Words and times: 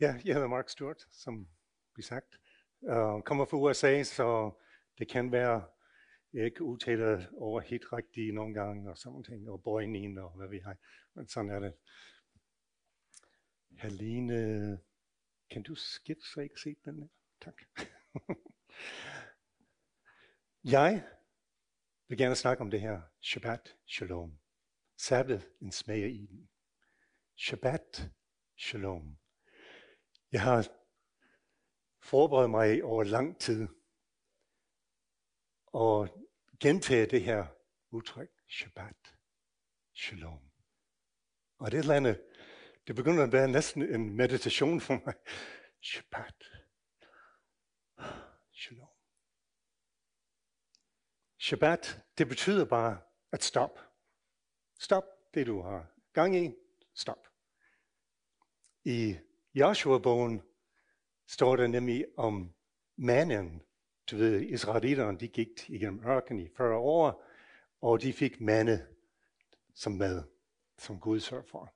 Ja, 0.00 0.20
jeg 0.24 0.34
hedder 0.34 0.48
Mark 0.48 0.68
Stewart, 0.68 1.06
som 1.10 1.48
vi 1.96 2.02
sagt. 2.02 2.38
Uh, 2.80 3.22
kommer 3.22 3.44
fra 3.44 3.56
USA, 3.56 4.02
så 4.02 4.50
det 4.98 5.08
kan 5.08 5.32
være, 5.32 5.64
jeg 6.32 6.44
ikke 6.44 6.62
udtaler 6.62 7.26
over 7.36 7.60
helt 7.60 7.92
rigtigt 7.92 8.34
nogle 8.34 8.54
gange, 8.54 8.90
og 8.90 8.98
sådan 8.98 9.24
ting, 9.24 9.50
og 9.50 9.62
bøjningen 9.62 10.18
og 10.18 10.30
hvad 10.36 10.48
vi 10.48 10.58
har. 10.58 10.76
Men 11.14 11.28
sådan 11.28 11.50
er 11.50 11.60
det. 11.60 11.74
Helene, 13.70 14.78
kan 15.50 15.62
du 15.62 15.74
skifte, 15.74 16.22
så 16.22 16.40
jeg 16.40 16.44
ikke 16.44 16.60
se 16.60 16.76
den 16.84 16.98
her? 16.98 17.08
Tak. 17.40 17.62
jeg 20.74 21.04
vil 22.08 22.18
gerne 22.18 22.34
snakke 22.36 22.60
om 22.60 22.70
det 22.70 22.80
her 22.80 23.00
Shabbat 23.20 23.76
Shalom. 23.86 24.38
Sabbath, 24.96 25.46
en 25.60 25.72
smag 25.72 26.04
af 26.04 26.26
den. 26.30 26.48
Shabbat 27.36 28.10
Shalom. 28.56 29.18
Jeg 30.32 30.42
har 30.42 30.68
forberedt 32.00 32.50
mig 32.50 32.84
over 32.84 33.04
lang 33.04 33.40
tid 33.40 33.68
og 35.66 36.08
gentage 36.60 37.06
det 37.06 37.22
her 37.22 37.46
udtryk, 37.90 38.30
Shabbat, 38.48 39.14
Shalom. 39.94 40.50
Og 41.58 41.70
det 41.70 41.76
er 41.76 41.80
et 41.80 41.84
eller 41.84 41.94
andet, 41.94 42.24
det 42.86 42.96
begynder 42.96 43.24
at 43.24 43.32
være 43.32 43.48
næsten 43.48 43.82
en 43.82 44.16
meditation 44.16 44.80
for 44.80 44.94
mig. 45.06 45.14
Shabbat, 45.82 46.44
Shalom. 48.52 48.88
Shabbat, 51.38 52.00
det 52.18 52.28
betyder 52.28 52.64
bare 52.64 53.00
at 53.32 53.44
stop. 53.44 53.80
Stop 54.78 55.04
det, 55.34 55.46
du 55.46 55.62
har 55.62 55.86
gang 56.12 56.36
i. 56.36 56.54
Stop. 56.94 57.28
I 58.84 59.18
Joshua-bogen 59.58 60.42
står 61.26 61.56
der 61.56 61.66
nemlig 61.66 62.06
om 62.16 62.54
mannen. 62.96 63.62
Du 64.10 64.16
ved, 64.16 64.40
israelitterne, 64.40 65.18
de 65.18 65.28
gik 65.28 65.70
igennem 65.70 66.04
ørken 66.06 66.38
i 66.38 66.48
40 66.56 66.76
år, 66.76 67.24
og 67.80 68.02
de 68.02 68.12
fik 68.12 68.40
mande 68.40 68.86
som 69.74 69.92
mad, 69.92 70.22
som 70.78 71.00
Gud 71.00 71.20
sørger 71.20 71.44
for. 71.44 71.74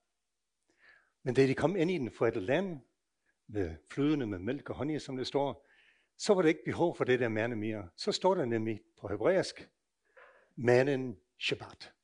Men 1.23 1.35
da 1.35 1.47
de 1.47 1.55
kom 1.55 1.77
ind 1.77 1.91
i 1.91 1.99
den 1.99 2.11
forette 2.11 2.41
land, 2.41 2.81
med 3.47 3.77
flydende 3.91 4.27
med 4.27 4.39
mælk 4.39 4.71
og 4.71 4.77
honning, 4.77 5.01
som 5.01 5.17
det 5.17 5.27
står, 5.27 5.69
så 6.19 6.35
var 6.35 6.43
der 6.43 6.49
ikke 6.49 6.65
behov 6.65 6.97
for 6.97 7.05
det 7.05 7.21
der 7.21 7.29
mande 7.29 7.57
mere. 7.57 7.89
Så 7.97 8.13
står 8.13 8.35
der 8.35 8.45
nemlig 8.45 8.81
på 9.01 9.09
hebræisk, 9.09 9.69
manden 10.57 11.19
Shabbat. 11.39 11.95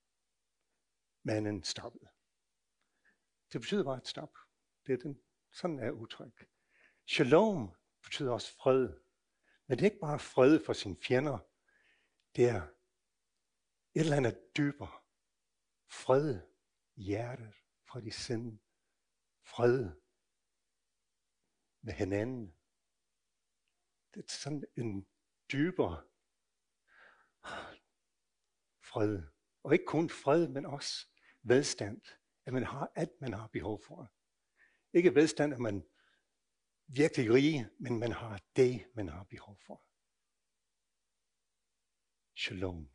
Manden 1.23 1.63
stoppede. 1.63 2.09
Det 3.53 3.61
betyder 3.61 3.85
bare 3.85 3.97
et 3.97 4.07
stop. 4.07 4.39
Det 4.87 4.93
er 4.93 4.97
den, 4.97 5.19
sådan 5.53 5.79
er 5.79 5.91
udtryk. 5.91 6.49
Shalom 7.07 7.75
betyder 8.03 8.33
også 8.33 8.57
fred. 8.57 9.01
Men 9.67 9.79
det 9.79 9.81
er 9.81 9.91
ikke 9.91 10.01
bare 10.01 10.19
fred 10.19 10.65
for 10.65 10.73
sine 10.73 10.97
fjender. 11.03 11.39
Det 12.37 12.49
er 12.49 12.63
et 13.95 14.01
eller 14.01 14.17
andet 14.17 14.57
dybere. 14.57 15.01
Fred 15.91 16.41
i 16.95 17.03
hjertet 17.03 17.55
fra 17.89 18.01
i 18.01 18.11
sind. 18.11 18.59
Fred 19.43 19.91
med 21.81 21.93
hinanden. 21.93 22.55
Det 24.15 24.25
er 24.25 24.29
sådan 24.29 24.65
en 24.77 25.07
dybere 25.53 26.05
fred. 28.83 29.23
Og 29.63 29.73
ikke 29.73 29.85
kun 29.85 30.11
fred, 30.11 30.49
men 30.49 30.67
også 30.67 31.07
velstand. 31.43 32.03
At 32.47 32.53
man 32.53 32.65
har 32.65 32.93
alt, 32.95 33.21
man 33.21 33.33
har 33.33 33.47
behov 33.47 33.83
for. 33.87 34.13
Ikke 34.93 35.15
velstand, 35.15 35.53
at 35.55 35.61
man 35.61 35.85
virkelig 36.87 37.33
rige, 37.35 37.69
men 37.79 37.99
man 37.99 38.13
har 38.13 38.41
det, 38.57 38.87
man 38.95 39.09
har 39.09 39.25
behov 39.25 39.59
for. 39.67 39.83
Shalom. 42.37 42.89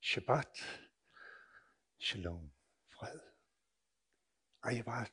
Shabbat. 0.00 0.80
Shalom. 1.98 2.50
Fred. 2.92 3.20
Ej, 4.64 4.76
jeg 4.76 4.84
bare, 4.84 5.06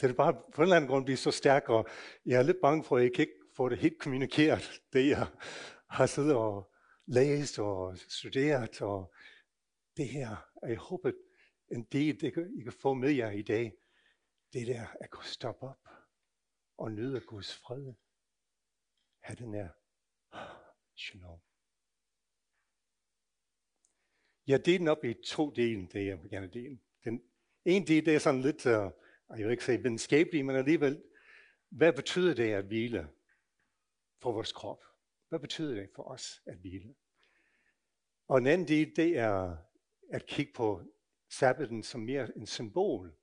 det 0.00 0.10
er 0.10 0.14
bare 0.14 0.32
på 0.54 0.62
en 0.62 0.62
eller 0.62 0.76
anden 0.76 0.90
grund 0.90 1.04
blive 1.04 1.16
så 1.16 1.30
stærk, 1.30 1.68
og 1.68 1.88
jeg 2.26 2.38
er 2.38 2.42
lidt 2.42 2.60
bange 2.62 2.84
for, 2.84 2.96
at 2.96 3.02
jeg 3.02 3.12
kan 3.14 3.22
ikke 3.22 3.40
få 3.56 3.68
det 3.68 3.78
helt 3.78 3.98
kommunikeret, 4.00 4.82
det 4.92 5.08
jeg 5.08 5.26
har 5.88 6.06
siddet 6.06 6.34
og 6.34 6.72
læst 7.06 7.58
og 7.58 7.98
studeret, 7.98 8.82
og 8.82 9.14
det 9.96 10.08
her, 10.08 10.36
og 10.62 10.68
jeg 10.68 10.78
håber, 10.78 11.12
en 11.72 11.84
del, 11.84 12.20
det 12.20 12.52
I 12.58 12.62
kan 12.62 12.72
få 12.72 12.94
med 12.94 13.10
jer 13.10 13.30
i 13.30 13.42
dag, 13.42 13.72
det 14.52 14.66
der 14.66 14.86
at 15.00 15.10
kunne 15.10 15.24
stoppe 15.24 15.66
op 15.66 15.88
og 16.76 16.92
nyde 16.92 17.20
Guds 17.20 17.54
fred. 17.54 17.94
have 19.20 19.36
den 19.36 19.54
er 19.54 19.68
shalom. 20.96 21.40
Jeg 24.46 24.66
deler 24.66 24.78
den 24.78 24.88
op 24.88 25.04
i 25.04 25.14
to 25.14 25.50
dele, 25.50 25.88
det 25.88 26.06
jeg 26.06 26.22
vil 26.22 26.30
gerne 26.30 26.50
dele. 26.50 26.80
Den 27.04 27.22
ene 27.64 27.86
del, 27.86 28.06
det 28.06 28.14
er 28.14 28.18
sådan 28.18 28.40
lidt, 28.40 28.66
uh, 28.66 28.72
jeg 29.38 29.46
vil 29.46 29.50
ikke 29.50 29.64
sige 29.64 29.78
videnskabelig, 29.78 30.44
men 30.44 30.56
alligevel, 30.56 31.02
hvad 31.68 31.92
betyder 31.92 32.34
det 32.34 32.52
at 32.52 32.64
hvile 32.64 33.08
for 34.22 34.32
vores 34.32 34.52
krop? 34.52 34.84
Hvad 35.28 35.40
betyder 35.40 35.74
det 35.74 35.90
for 35.94 36.02
os 36.02 36.42
at 36.46 36.58
hvile? 36.58 36.94
Og 38.28 38.38
en 38.38 38.46
anden 38.46 38.68
del, 38.68 38.96
det 38.96 39.18
er 39.18 39.56
at 40.10 40.26
kigge 40.26 40.52
på 40.52 40.82
sabbaten 41.30 41.82
som 41.82 42.00
mere 42.00 42.36
en 42.36 42.46
symbol, 42.46 43.16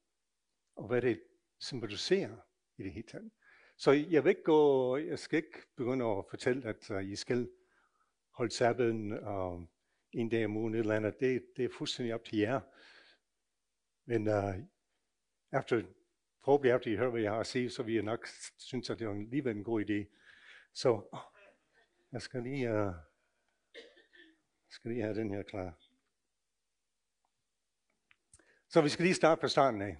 og 0.80 0.88
hvad 0.88 1.02
det 1.02 1.24
symboliserer 1.60 2.38
i 2.78 2.84
det 2.84 2.94
hele 2.94 3.08
taget. 3.08 3.32
Så 3.78 3.92
jeg 3.92 4.24
vil 4.24 4.30
ikke 4.30 4.44
gå, 4.44 4.98
jeg 4.98 5.20
skal 5.20 5.38
ikke 5.38 5.62
begynde 5.76 6.06
at 6.06 6.26
fortælle, 6.30 6.70
at 6.70 6.90
uh, 6.90 7.12
I 7.12 7.16
skal 7.16 7.50
holde 8.32 8.52
sabbaten 8.52 9.12
uh, 9.12 9.64
en 10.12 10.30
dag 10.30 10.46
om 10.46 10.58
ugen 10.58 10.76
eller 10.76 10.96
andet. 10.96 11.20
Det, 11.20 11.46
det 11.58 11.66
er 11.66 11.70
fuldstændig 11.78 12.14
op 12.14 12.24
til 12.24 12.38
jer. 12.38 12.62
Men 14.06 14.28
uh, 14.28 14.56
efter, 15.60 15.84
forhåbentlig 16.44 16.76
efter 16.76 16.92
I 16.92 16.96
hører, 16.96 17.10
hvad 17.12 17.22
jeg 17.22 17.32
har 17.32 17.40
at 17.40 17.48
sige, 17.48 17.70
så 17.70 17.84
vil 17.84 17.94
jeg 17.94 18.04
nok 18.04 18.28
synes, 18.58 18.90
at 18.90 19.00
det 19.00 19.06
er 19.06 19.12
alligevel 19.12 19.58
en 19.58 19.64
god 19.64 19.82
idé. 19.90 20.16
Så 20.74 20.90
oh, 21.12 21.20
jeg 22.12 22.22
skal 22.22 22.44
lige, 22.44 22.88
uh, 22.88 22.94
skal 24.70 24.92
lige 24.92 25.04
have 25.04 25.16
den 25.16 25.30
her 25.30 25.44
klar. 25.44 25.80
Så 28.70 28.82
vi 28.82 28.90
skal 28.90 29.04
lige 29.04 29.16
starte 29.16 29.42
på 29.42 29.48
starten 29.48 29.82
af 29.82 29.98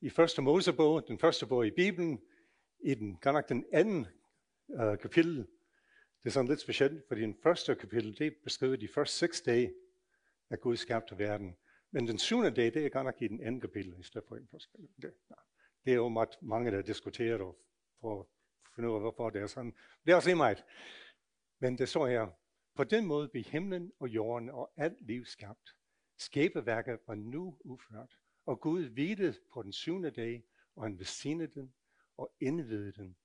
i 0.00 0.10
første 0.10 0.42
Mosebog, 0.42 1.08
den 1.08 1.18
første 1.18 1.46
bog 1.46 1.66
i 1.66 1.70
Bibelen, 1.70 2.22
i 2.84 2.94
den, 2.94 3.16
godt 3.16 3.34
nok 3.34 3.48
den 3.48 3.64
anden 3.72 4.06
øh, 4.80 4.98
kapitel. 4.98 5.36
Det 6.22 6.26
er 6.26 6.30
sådan 6.30 6.48
lidt 6.48 6.60
specielt, 6.60 7.04
fordi 7.08 7.20
den 7.20 7.36
første 7.42 7.74
kapitel, 7.74 8.18
det 8.18 8.36
beskriver 8.44 8.76
de 8.76 8.88
første 8.88 9.16
seks 9.16 9.40
dage, 9.40 9.74
at 10.50 10.60
Gud 10.60 10.76
skabte 10.76 11.18
verden. 11.18 11.56
Men 11.90 12.08
den 12.08 12.18
syvende 12.18 12.50
dag, 12.50 12.74
det 12.74 12.86
er 12.86 12.88
godt 12.88 13.04
nok 13.04 13.22
i 13.22 13.28
den 13.28 13.40
anden 13.40 13.60
kapitel, 13.60 13.94
i 13.98 14.02
stedet 14.02 14.28
for 14.28 14.34
den 14.34 14.48
første 14.50 14.70
kapitel. 14.72 15.02
Det, 15.02 15.12
det 15.84 15.90
er 15.90 15.96
jo 15.96 16.08
meget 16.08 16.36
mange, 16.42 16.70
der 16.70 16.82
diskuterer 16.82 17.42
og 17.42 17.58
for 18.00 18.20
at 18.20 18.26
finde 18.74 18.88
ud 18.88 18.94
af, 18.94 19.00
hvorfor 19.00 19.30
det 19.30 19.42
er 19.42 19.46
sådan. 19.46 19.74
Det 20.04 20.12
er 20.12 20.16
også 20.16 20.34
meget. 20.34 20.64
Men 21.58 21.78
det 21.78 21.88
står 21.88 22.06
her, 22.06 22.26
på 22.76 22.84
den 22.84 23.06
måde 23.06 23.28
blev 23.28 23.44
himlen 23.44 23.92
og 24.00 24.08
jorden 24.08 24.50
og 24.50 24.72
alt 24.76 25.06
liv 25.06 25.24
skabt. 25.24 25.76
Skæbeværket 26.18 26.98
var 27.06 27.14
nu 27.14 27.58
udført. 27.64 28.16
Og 28.50 28.60
Gud 28.60 28.88
hvilede 28.88 29.34
på 29.52 29.62
den 29.62 29.72
syvende 29.72 30.10
dag, 30.10 30.44
og 30.76 30.82
han 30.82 30.98
velsignede 30.98 31.60
den 31.60 31.74
og 32.16 32.32
indvidede 32.40 32.92
den 32.92 33.16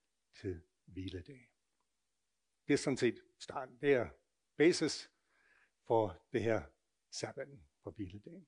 til 0.41 0.61
hviledag. 0.85 1.51
Det 2.67 2.73
er 2.73 2.77
sådan 2.77 2.97
set 2.97 3.21
starten. 3.39 3.77
Det 3.81 3.93
er 3.93 4.09
basis 4.57 5.11
for 5.87 6.21
det 6.33 6.43
her 6.43 6.63
sabbaten 7.11 7.63
på 7.83 7.91
hviledagen. 7.91 8.47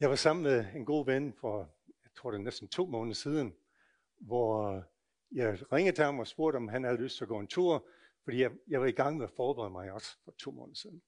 Jeg 0.00 0.10
var 0.10 0.16
sammen 0.16 0.42
med 0.42 0.74
en 0.74 0.84
god 0.84 1.06
ven 1.06 1.32
for, 1.32 1.74
jeg 1.88 2.10
tror 2.14 2.30
det 2.30 2.38
er 2.38 2.42
næsten 2.42 2.68
to 2.68 2.86
måneder 2.86 3.14
siden, 3.14 3.56
hvor 4.16 4.82
jeg 5.32 5.72
ringede 5.72 5.96
til 5.96 6.04
ham 6.04 6.18
og 6.18 6.26
spurgte, 6.26 6.56
om 6.56 6.68
han 6.68 6.84
havde 6.84 7.02
lyst 7.02 7.16
til 7.16 7.24
at 7.24 7.28
gå 7.28 7.40
en 7.40 7.48
tur, 7.48 7.88
fordi 8.24 8.38
jeg, 8.38 8.52
jeg 8.68 8.80
var 8.80 8.86
i 8.86 8.92
gang 8.92 9.16
med 9.16 9.24
at 9.24 9.32
forberede 9.36 9.70
mig 9.70 9.92
også 9.92 10.18
for 10.24 10.32
to 10.32 10.50
måneder 10.50 10.76
siden. 10.76 11.02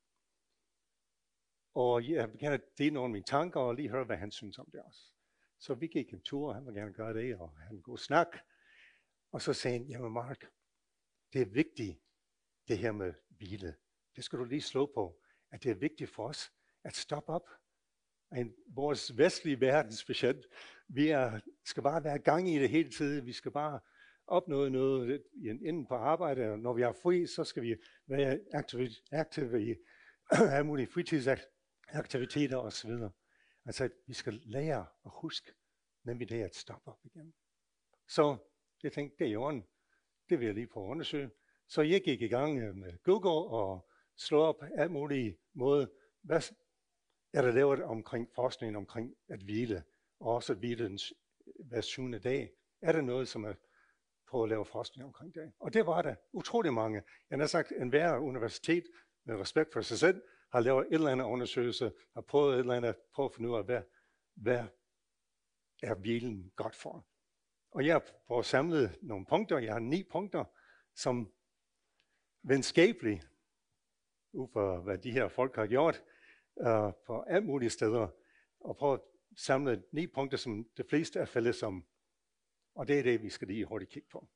Og 1.76 2.08
jeg 2.08 2.32
vil 2.32 2.38
gerne 2.38 2.60
dele 2.78 2.94
nogle 2.94 3.06
af 3.06 3.10
mine 3.10 3.24
tanker 3.24 3.60
og 3.60 3.74
lige 3.74 3.88
høre, 3.88 4.04
hvad 4.04 4.16
han 4.16 4.30
synes 4.30 4.58
om 4.58 4.68
det 4.72 4.80
også. 4.80 5.00
Så 5.58 5.74
vi 5.74 5.86
gik 5.86 6.12
en 6.12 6.20
tur, 6.20 6.48
og 6.48 6.54
han 6.54 6.66
vil 6.66 6.74
gerne 6.74 6.92
gøre 6.92 7.14
det, 7.14 7.36
og 7.36 7.50
han 7.58 7.80
god 7.80 7.98
snak. 7.98 8.26
Og 9.32 9.42
så 9.42 9.52
sagde 9.52 9.78
han, 9.78 9.86
jamen 9.86 10.12
Mark, 10.12 10.46
det 11.32 11.42
er 11.42 11.46
vigtigt, 11.46 11.98
det 12.68 12.78
her 12.78 12.92
med 12.92 13.14
hvile. 13.28 13.76
Det 14.16 14.24
skal 14.24 14.38
du 14.38 14.44
lige 14.44 14.60
slå 14.60 14.90
på, 14.94 15.20
at 15.50 15.62
det 15.62 15.70
er 15.70 15.74
vigtigt 15.74 16.10
for 16.10 16.28
os 16.28 16.52
at 16.84 16.96
stoppe 16.96 17.32
op. 17.32 17.48
En, 18.36 18.54
vores 18.66 19.18
vestlige 19.18 19.60
verden 19.60 19.92
specielt, 19.92 20.46
vi 20.88 21.08
er, 21.08 21.40
skal 21.64 21.82
bare 21.82 22.04
være 22.04 22.18
gang 22.18 22.50
i 22.50 22.58
det 22.58 22.70
hele 22.70 22.90
tiden. 22.90 23.26
Vi 23.26 23.32
skal 23.32 23.52
bare 23.52 23.80
opnå 24.26 24.68
noget 24.68 25.22
inden 25.44 25.86
på 25.86 25.94
arbejde, 25.94 26.50
og 26.50 26.58
når 26.58 26.72
vi 26.72 26.82
har 26.82 26.96
fri, 27.02 27.26
så 27.26 27.44
skal 27.44 27.62
vi 27.62 27.76
være 28.06 28.38
aktive, 28.52 28.90
aktive 29.12 29.70
i 29.70 29.74
alle 30.54 30.66
mulige 30.66 30.86
fritidsaktiviteter 30.86 31.55
aktiviteter 31.88 32.56
osv. 32.56 32.90
Altså, 33.64 33.84
at 33.84 33.92
vi 34.06 34.14
skal 34.14 34.40
lære 34.44 34.86
at 35.04 35.10
huske, 35.14 35.52
Nemlig 36.06 36.28
det 36.28 36.42
at 36.42 36.54
stoppe 36.54 36.90
op 36.90 36.98
igen. 37.04 37.34
Så 38.08 38.36
jeg 38.82 38.92
tænkte, 38.92 39.24
det 39.24 39.32
er 39.32 39.50
i. 39.52 39.62
Det 40.28 40.38
vil 40.38 40.46
jeg 40.46 40.54
lige 40.54 40.66
prøve 40.66 40.86
at 40.86 40.90
undersøge. 40.90 41.30
Så 41.68 41.82
jeg 41.82 42.02
gik 42.04 42.22
i 42.22 42.28
gang 42.28 42.58
øh, 42.58 42.74
med 42.74 43.02
Google 43.02 43.50
og 43.50 43.88
slå 44.16 44.40
op 44.42 44.62
alt 44.74 44.90
mulige 44.90 45.38
måde. 45.54 45.90
Hvad 46.22 46.52
er 47.32 47.42
der 47.42 47.52
lavet 47.52 47.82
omkring 47.82 48.28
forskningen 48.34 48.76
omkring 48.76 49.16
at 49.28 49.40
hvile, 49.42 49.84
og 50.20 50.34
også 50.34 50.52
at 50.52 50.58
hvile 50.58 50.84
den 50.84 50.98
hver 51.64 51.80
syvende 51.80 52.18
dag? 52.18 52.50
Er 52.82 52.92
der 52.92 53.00
noget, 53.00 53.28
som 53.28 53.44
er 53.44 53.54
på 54.30 54.42
at 54.42 54.48
lave 54.48 54.64
forskning 54.64 55.06
omkring 55.06 55.34
det? 55.34 55.52
Og 55.58 55.74
det 55.74 55.86
var 55.86 56.02
der 56.02 56.14
utrolig 56.32 56.72
mange. 56.72 57.02
Jeg 57.30 57.38
har 57.38 57.46
sagt, 57.46 57.70
en 57.70 57.82
enhver 57.82 58.18
universitet 58.18 58.84
med 59.24 59.36
respekt 59.36 59.72
for 59.72 59.80
sig 59.80 59.98
selv 59.98 60.22
har 60.56 60.62
lavet 60.62 60.86
et 60.86 60.94
eller 60.94 61.10
andet 61.10 61.24
undersøgelse, 61.24 61.92
har 62.14 62.20
prøvet 62.20 62.54
et 62.54 62.58
eller 62.58 62.74
andet, 62.74 62.96
prøvet 63.14 63.30
at 63.30 63.34
finde 63.34 63.50
ud 63.50 63.56
af, 63.56 63.64
hvad, 63.64 63.82
hvad 64.34 64.64
er 65.82 65.94
hvilen 65.94 66.52
godt 66.56 66.76
for. 66.76 67.06
Og 67.70 67.86
jeg 67.86 68.02
har 68.28 68.42
samlet 68.42 68.98
nogle 69.02 69.26
punkter. 69.26 69.58
Jeg 69.58 69.72
har 69.72 69.80
ni 69.80 70.02
punkter, 70.10 70.44
som 70.94 71.32
venskabeligt, 72.42 73.28
ud 74.32 74.48
fra 74.52 74.80
hvad 74.80 74.98
de 74.98 75.10
her 75.10 75.28
folk 75.28 75.56
har 75.56 75.66
gjort, 75.66 76.02
uh, 76.54 76.92
på 77.06 77.20
alle 77.20 77.46
mulige 77.46 77.70
steder, 77.70 78.08
og 78.60 78.76
prøve 78.76 78.94
at 78.94 79.00
samle 79.36 79.82
ni 79.92 80.06
punkter, 80.06 80.38
som 80.38 80.68
de 80.76 80.84
fleste 80.88 81.18
er 81.18 81.24
fælles 81.24 81.62
om. 81.62 81.86
Og 82.74 82.88
det 82.88 82.98
er 82.98 83.02
det, 83.02 83.22
vi 83.22 83.30
skal 83.30 83.48
lige 83.48 83.64
hurtigt 83.64 83.90
kigge 83.90 84.08
på. 84.08 84.28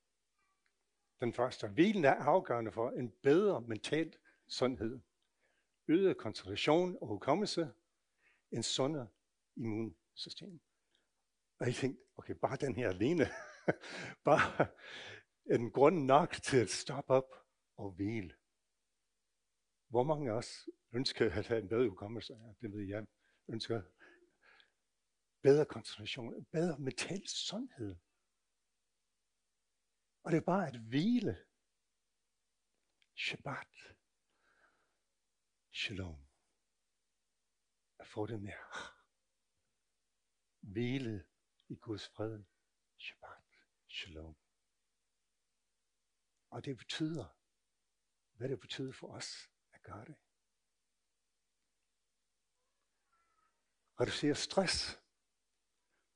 Den 1.21 1.33
første. 1.33 1.69
Hvilen 1.69 2.05
er 2.05 2.15
afgørende 2.15 2.73
for 2.73 2.91
en 2.91 3.11
bedre 3.23 3.61
mental 3.61 4.15
sundhed, 4.49 5.01
øget 5.91 6.17
koncentration 6.17 6.99
og 7.01 7.09
hukommelse, 7.09 7.73
en 8.53 8.63
sundere 8.63 9.09
immunsystem. 9.57 10.61
Og 11.59 11.67
jeg 11.67 11.75
tænkte, 11.75 12.03
okay, 12.17 12.35
bare 12.35 12.57
den 12.57 12.75
her 12.75 12.89
alene, 12.89 13.27
bare 14.31 14.67
en 15.55 15.71
grund 15.71 16.05
nok 16.05 16.33
til 16.33 16.57
at 16.57 16.69
stoppe 16.71 17.13
op 17.13 17.35
og 17.77 17.91
hvile. 17.91 18.37
Hvor 19.89 20.03
mange 20.03 20.31
af 20.31 20.35
os 20.35 20.69
ønsker 20.93 21.27
at 21.27 21.47
have 21.47 21.63
en 21.63 21.69
bedre 21.69 21.89
hukommelse? 21.89 22.33
Ja, 22.33 22.53
det 22.61 22.73
ved 22.73 22.87
jeg. 22.89 23.07
Ønsker 23.49 23.83
bedre 25.43 25.65
koncentration, 25.65 26.45
bedre 26.45 26.79
mental 26.79 27.29
sundhed. 27.29 27.97
Og 30.23 30.33
det 30.33 30.39
er 30.39 30.45
bare 30.45 30.69
at 30.69 30.81
hvile. 30.81 31.37
Shabbat. 33.17 33.69
Shalom. 35.73 36.27
At 37.99 38.09
få 38.09 38.27
den 38.27 38.47
der 38.47 38.57
hvile 40.61 41.27
i 41.69 41.77
Guds 41.77 42.09
fred. 42.09 42.45
Shabbat. 42.99 43.45
Shalom. 43.89 44.37
Og 46.51 46.65
det 46.65 46.77
betyder, 46.77 47.37
hvad 48.33 48.49
det 48.49 48.61
betyder 48.61 48.93
for 48.93 49.09
os 49.09 49.51
at 49.73 49.83
gøre 49.83 50.05
det. 50.05 50.17
Reducere 54.01 54.35
stress. 54.35 55.01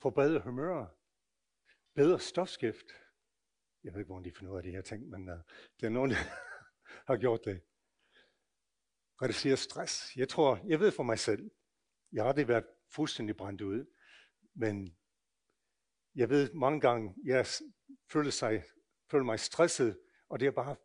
Forbedre 0.03 0.41
humør. 0.41 0.87
Bedre 1.95 2.21
stofskift. 2.21 2.87
Jeg 3.85 3.93
ved 3.93 4.01
ikke, 4.01 4.13
hvor 4.13 4.21
de 4.21 4.33
finder 4.33 4.53
ud 4.53 4.57
af 4.57 4.63
de 4.63 4.71
her 4.71 4.83
ting, 4.83 5.09
men 5.09 5.29
uh, 5.29 5.39
det 5.81 5.87
er 5.87 5.91
nogen, 5.91 6.11
der 6.11 6.17
har 7.09 7.17
gjort 7.17 7.45
det. 7.45 7.63
Reducere 9.23 9.57
stress. 9.57 10.17
Jeg 10.17 10.29
tror, 10.29 10.61
jeg 10.67 10.81
ved 10.81 10.93
for 10.93 11.03
mig 11.03 11.19
selv, 11.19 11.51
jeg 12.13 12.23
har 12.23 12.29
aldrig 12.29 12.49
været 12.49 12.65
fuldstændig 12.95 13.37
brændt 13.37 13.61
ud, 13.61 13.87
men 14.55 14.97
jeg 16.15 16.31
ved 16.31 16.53
mange 16.53 16.81
gange, 16.81 17.15
jeg 17.25 17.47
føler, 18.13 18.31
sig, 18.31 18.65
føler 19.11 19.25
mig 19.25 19.41
stresset, 19.41 19.99
og 20.29 20.41
det 20.41 20.47
er 20.47 20.51
bare 20.51 20.77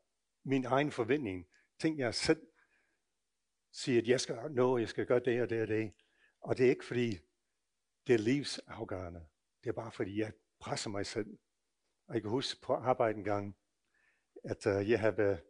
min 0.45 0.65
egen 0.65 0.91
forventning. 0.91 1.47
Ting, 1.79 1.99
jeg 1.99 2.15
selv 2.15 2.47
siger, 3.71 4.01
at 4.01 4.07
jeg 4.07 4.21
skal 4.21 4.35
nå, 4.51 4.77
jeg 4.77 4.89
skal 4.89 5.05
gøre 5.05 5.19
det 5.19 5.41
og 5.41 5.49
det 5.49 5.61
og 5.61 5.67
det. 5.67 5.93
Og 6.41 6.57
det 6.57 6.65
er 6.65 6.69
ikke 6.69 6.85
fordi, 6.85 7.17
det 8.07 8.13
er 8.13 8.19
livsafgørende. 8.19 9.27
Det 9.63 9.69
er 9.69 9.73
bare 9.73 9.91
fordi, 9.91 10.19
jeg 10.19 10.33
presser 10.59 10.89
mig 10.89 11.05
selv. 11.05 11.37
Og 12.07 12.13
jeg 12.13 12.21
kan 12.21 12.31
huske 12.31 12.61
på 12.61 12.73
arbejde 12.73 13.17
en 13.17 13.23
gang, 13.23 13.57
at 14.43 14.65
uh, 14.65 14.89
jeg 14.89 14.99
havde 14.99 15.41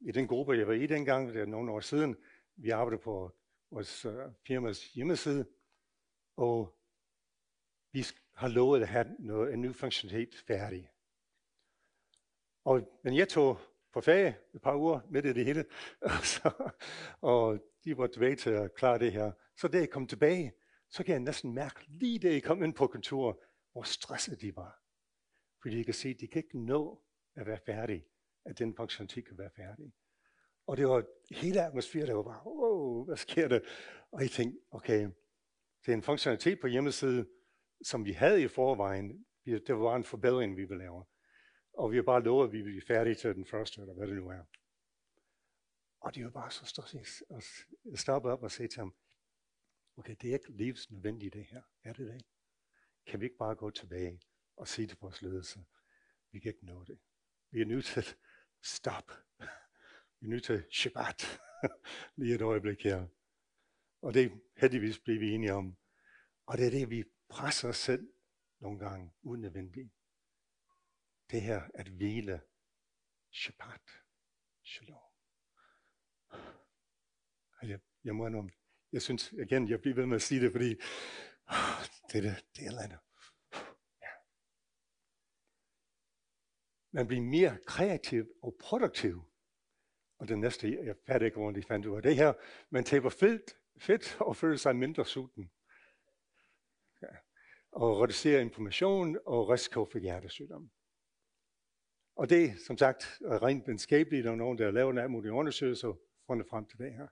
i 0.00 0.12
den 0.12 0.26
gruppe, 0.26 0.52
jeg 0.52 0.66
var 0.66 0.72
i 0.72 0.86
dengang, 0.86 1.28
det 1.28 1.40
er 1.40 1.46
nogle 1.46 1.72
år 1.72 1.80
siden, 1.80 2.16
vi 2.56 2.70
arbejdede 2.70 3.02
på 3.02 3.32
vores 3.70 4.04
øh, 4.04 4.12
firmas 4.46 4.92
hjemmeside, 4.92 5.46
og 6.36 6.78
vi 7.92 8.04
har 8.34 8.48
lovet 8.48 8.82
at 8.82 8.88
have 8.88 9.06
noget, 9.18 9.52
en 9.52 9.60
ny 9.60 9.74
funktionalitet 9.74 10.44
færdig. 10.46 10.90
Og, 12.64 13.00
men 13.04 13.16
jeg 13.16 13.28
tog 13.28 13.58
på 13.92 14.00
ferie 14.00 14.38
et 14.54 14.62
par 14.62 14.76
uger 14.76 15.00
midt 15.10 15.26
i 15.26 15.32
det 15.32 15.44
hele, 15.44 15.64
og, 16.00 16.10
så, 16.10 16.72
og 17.20 17.58
de 17.84 17.98
var 17.98 18.06
tilbage 18.06 18.36
til 18.36 18.50
at 18.50 18.74
klare 18.74 18.98
det 18.98 19.12
her. 19.12 19.32
Så 19.56 19.68
da 19.68 19.78
jeg 19.78 19.90
kom 19.90 20.06
tilbage, 20.06 20.52
så 20.90 21.04
kan 21.04 21.12
jeg 21.12 21.20
næsten 21.20 21.54
mærke, 21.54 21.84
lige 21.88 22.18
da 22.18 22.32
jeg 22.32 22.42
kom 22.42 22.62
ind 22.62 22.74
på 22.74 22.86
kontoret, 22.86 23.36
hvor 23.72 23.82
stresset 23.82 24.40
de 24.40 24.56
var. 24.56 24.82
Fordi 25.62 25.76
jeg 25.76 25.84
kan 25.84 25.94
se, 25.94 26.08
at 26.08 26.20
de 26.20 26.26
kan 26.26 26.42
ikke 26.44 26.64
nå 26.64 27.02
at 27.34 27.46
være 27.46 27.58
færdige, 27.66 28.06
at 28.46 28.58
den 28.58 28.76
funktionalitet 28.76 29.26
kan 29.26 29.38
være 29.38 29.50
færdig. 29.56 29.92
Og 30.66 30.76
det 30.76 30.88
var 30.88 31.04
hele 31.30 31.66
atmosfæren, 31.66 32.06
der 32.06 32.14
var 32.14 32.22
bare, 32.22 32.46
wow, 32.46 33.04
hvad 33.04 33.16
sker 33.16 33.48
der? 33.48 33.60
Og 34.10 34.22
jeg 34.22 34.30
tænkte, 34.30 34.60
okay, 34.70 35.08
det 35.86 35.92
er 35.92 35.96
en 35.96 36.02
funktionalitet 36.02 36.60
på 36.60 36.66
hjemmesiden, 36.66 37.26
som 37.82 38.04
vi 38.04 38.12
havde 38.12 38.42
i 38.42 38.48
forvejen. 38.48 39.26
Det 39.46 39.74
var 39.74 39.82
bare 39.82 39.96
en 39.96 40.04
forbedring, 40.04 40.56
vi 40.56 40.64
ville 40.64 40.78
lave. 40.78 41.04
Og 41.72 41.90
vi 41.90 41.96
har 41.96 42.02
bare 42.02 42.22
lovet, 42.22 42.46
at 42.46 42.52
vi 42.52 42.56
ville 42.56 42.70
blive 42.70 42.86
færdige 42.86 43.14
til 43.14 43.34
den 43.34 43.46
første, 43.46 43.80
eller 43.80 43.94
hvad 43.94 44.06
det 44.06 44.16
nu 44.16 44.28
er. 44.28 44.42
Og 46.00 46.14
det 46.14 46.24
var 46.24 46.30
bare 46.30 46.50
så 46.50 46.64
stort 46.66 46.94
at 47.30 47.98
stoppe 47.98 48.30
op 48.30 48.42
og 48.42 48.50
sige 48.50 48.68
til 48.68 48.78
ham, 48.78 48.94
okay, 49.96 50.16
det 50.20 50.30
er 50.30 50.34
ikke 50.34 50.52
livsnødvendigt 50.52 51.34
det 51.34 51.44
her. 51.44 51.62
Er 51.84 51.92
det 51.92 52.06
det? 52.06 52.22
Kan 53.06 53.20
vi 53.20 53.24
ikke 53.24 53.36
bare 53.36 53.54
gå 53.54 53.70
tilbage 53.70 54.20
og 54.56 54.68
sige 54.68 54.86
til 54.86 54.98
vores 55.00 55.22
ledelse, 55.22 55.64
vi 56.32 56.40
kan 56.40 56.48
ikke 56.48 56.66
nå 56.66 56.84
det. 56.84 56.98
Vi 57.50 57.60
er 57.60 57.66
nødt 57.66 57.84
til 57.84 58.06
stop. 58.62 59.10
Vi 60.20 60.26
er 60.26 60.30
nødt 60.30 60.44
til 60.44 60.64
Shabbat. 60.70 61.40
Lige 62.16 62.34
et 62.34 62.42
øjeblik 62.42 62.82
her. 62.84 63.06
Og 64.02 64.14
det 64.14 64.40
heldigvis 64.56 64.98
blev 64.98 65.20
vi 65.20 65.30
enige 65.30 65.52
om. 65.52 65.76
Og 66.46 66.58
det 66.58 66.66
er 66.66 66.70
det, 66.70 66.90
vi 66.90 67.04
presser 67.28 67.68
os 67.68 67.76
selv 67.76 68.12
nogle 68.60 68.78
gange 68.78 69.12
unødvendigt. 69.22 69.90
Det 71.30 71.42
her 71.42 71.62
at 71.74 71.88
hvile. 71.88 72.40
Shabbat. 73.32 73.82
Shalom. 74.64 75.00
Jeg, 77.62 77.80
jeg 78.04 78.14
må 78.14 78.28
nu, 78.28 78.50
jeg 78.92 79.02
synes 79.02 79.32
igen, 79.32 79.68
jeg 79.68 79.80
bliver 79.80 79.94
ved 79.94 80.06
med 80.06 80.16
at 80.16 80.22
sige 80.22 80.40
det, 80.40 80.52
fordi 80.52 80.68
det 82.12 82.22
det, 82.22 82.44
det 82.56 82.66
er 82.66 82.80
andet. 82.82 82.98
Ja. 84.02 84.12
Man 86.96 87.06
bliver 87.06 87.22
mere 87.22 87.58
kreativ 87.66 88.26
og 88.42 88.56
produktiv. 88.60 89.22
Og 90.18 90.28
det 90.28 90.38
næste, 90.38 90.84
jeg 90.84 90.96
fatter 91.06 91.24
ikke, 91.24 91.36
hvordan 91.36 91.62
de 91.62 91.66
fandt 91.66 91.86
ud 91.86 91.96
af 91.96 92.02
det 92.02 92.16
her, 92.16 92.32
man 92.70 92.84
taber 92.84 93.08
fedt, 93.08 93.56
fedt 93.78 94.16
og 94.20 94.36
føler 94.36 94.56
sig 94.56 94.76
mindre 94.76 95.04
sulten 95.04 95.50
og 97.72 98.00
reducerer 98.00 98.40
inflammation 98.40 99.18
og 99.26 99.48
risiko 99.48 99.84
for 99.84 99.98
hjertesygdom. 99.98 100.70
Og 102.16 102.30
det, 102.30 102.60
som 102.66 102.78
sagt, 102.78 103.18
er 103.24 103.42
rent 103.42 103.66
videnskabeligt, 103.66 104.24
der 104.24 104.30
er 104.30 104.36
nogen, 104.36 104.58
der 104.58 104.64
har 104.64 104.72
lavet 104.72 104.98
en 104.98 105.10
mulige 105.10 105.32
undersøgelser, 105.32 105.94
fundet 106.26 106.46
frem 106.48 106.66
til 106.66 106.78
det 106.78 106.92
her. 106.92 107.06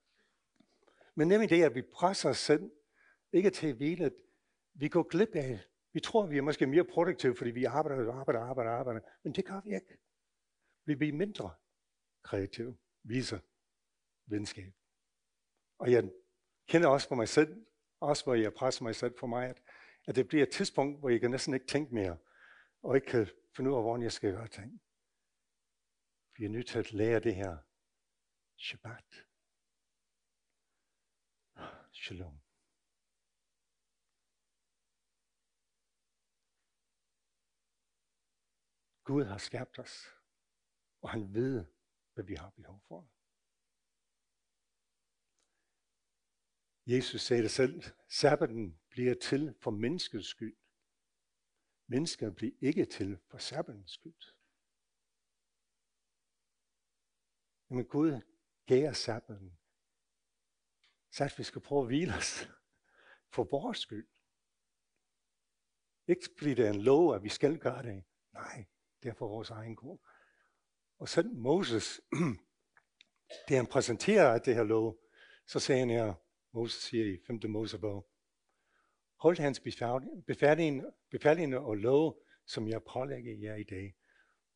Men 1.15 1.29
nemlig 1.29 1.51
det, 1.51 1.63
at 1.63 1.75
vi 1.75 1.83
presser 1.83 2.31
os 2.31 2.39
selv, 2.39 2.71
ikke 3.33 3.51
til 3.51 3.67
at 3.67 3.77
hvile, 3.77 4.05
at 4.05 4.13
vi 4.75 4.89
går 4.89 5.03
glip 5.03 5.35
af, 5.35 5.61
vi 5.95 6.01
tror, 6.01 6.27
vi 6.27 6.39
er 6.39 6.43
måske 6.43 6.67
mere 6.67 6.85
produktive, 6.85 7.37
fordi 7.37 7.51
vi 7.51 7.65
arbejder 7.65 8.13
og 8.13 8.21
arbejder 8.21 8.41
og 8.41 8.49
arbejder, 8.49 8.71
arbejder, 8.71 9.01
men 9.23 9.33
det 9.33 9.45
gør 9.45 9.61
vi 9.65 9.75
ikke. 9.75 9.99
Vi 10.85 10.95
bliver 10.95 11.13
mindre 11.13 11.55
kreative, 12.23 12.77
viser 13.03 13.39
venskab. 14.27 14.73
Og 15.79 15.93
jeg 15.93 16.11
kender 16.69 16.89
også 16.89 17.09
for 17.09 17.15
mig 17.15 17.29
selv, 17.29 17.67
også 18.01 18.25
hvor 18.25 18.35
jeg 18.35 18.55
presser 18.55 18.83
mig 18.83 18.95
selv 18.95 19.15
for 19.19 19.27
mig, 19.27 19.49
at 19.49 19.63
at 20.07 20.17
det 20.17 20.29
bliver 20.29 20.43
et 20.43 20.53
tidspunkt, 20.53 20.99
hvor 20.99 21.09
jeg 21.09 21.21
kan 21.21 21.31
næsten 21.31 21.55
ikke 21.55 21.67
tænke 21.67 21.95
mere, 21.95 22.19
og 22.83 22.97
ikke 22.97 23.07
kan 23.07 23.27
finde 23.57 23.71
ud 23.71 23.77
af, 23.77 23.83
hvordan 23.83 24.03
jeg 24.03 24.13
skal 24.13 24.33
gøre 24.33 24.49
ting. 24.49 24.83
Vi 26.37 26.45
er 26.45 26.49
nødt 26.49 26.67
til 26.67 26.79
at 26.79 26.93
lære 26.93 27.21
det 27.21 27.35
her. 27.35 27.57
Shabbat. 28.57 29.27
Shalom. 31.93 32.44
Gud 39.05 39.25
har 39.25 39.39
skabt 39.39 39.79
os, 39.79 40.07
og 41.01 41.11
han 41.11 41.35
ved, 41.35 41.65
hvad 42.15 42.25
vi 42.25 42.35
har 42.35 42.51
behov 42.51 42.81
for. 42.89 43.11
Jesus 46.87 47.21
sagde 47.23 47.43
det 47.43 47.51
selv, 47.51 47.83
sabbaten 48.09 48.81
bliver 48.89 49.15
til 49.15 49.55
for 49.61 49.71
menneskets 49.71 50.29
skyld. 50.29 50.57
Mennesker 51.87 52.31
bliver 52.31 52.53
ikke 52.61 52.85
til 52.85 53.19
for 53.31 53.39
sabbatens 53.39 53.91
skyld. 53.91 54.23
Men 57.69 57.85
Gud 57.89 58.21
gav 58.67 58.91
os 58.91 58.99
sabbaten, 58.99 59.59
så 61.11 61.25
at 61.25 61.39
vi 61.39 61.43
skal 61.45 61.61
prøve 61.61 61.81
at 61.81 61.87
hvile 61.87 62.15
os 62.15 62.49
for 63.35 63.45
vores 63.45 63.79
skyld. 63.79 64.09
Ikke 66.07 66.29
fordi 66.39 66.55
det 66.55 66.67
er 66.67 66.73
en 66.73 66.83
lov, 66.83 67.15
at 67.15 67.23
vi 67.23 67.29
skal 67.29 67.59
gøre 67.59 67.83
det. 67.83 68.05
Nej, 68.33 68.67
det 69.05 69.11
er 69.11 69.15
for 69.15 69.29
vores 69.29 69.51
egen 69.51 69.77
grund. 69.77 69.99
Og 70.99 71.09
så 71.09 71.23
Moses, 71.23 72.01
det 73.49 73.57
han 73.57 73.67
præsenterer 73.67 74.39
det 74.39 74.55
her 74.55 74.63
lov, 74.63 74.99
så 75.47 75.61
sagde 75.61 75.79
han 75.79 75.91
her, 75.91 76.15
Moses 76.53 76.83
siger 76.83 77.05
i 77.05 77.19
5. 77.27 77.41
Mosebog, 77.49 78.09
hold 79.17 79.39
hans 79.39 79.61
befalinger 81.11 81.59
og 81.59 81.77
lov, 81.77 82.23
som 82.47 82.69
jeg 82.69 82.83
pålægger 82.83 83.35
jer 83.35 83.55
i 83.55 83.65
dag, 83.65 83.95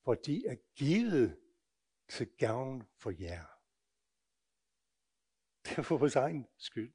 for 0.05 0.15
de 0.15 0.47
er 0.47 0.57
givet 0.77 1.41
til 2.09 2.29
gavn 2.39 2.83
for 2.97 3.11
jer. 3.11 3.45
Det 5.65 5.79
er 5.79 5.83
for 5.83 5.99
vores 5.99 6.17
egen 6.17 6.47
skyld. 6.59 6.93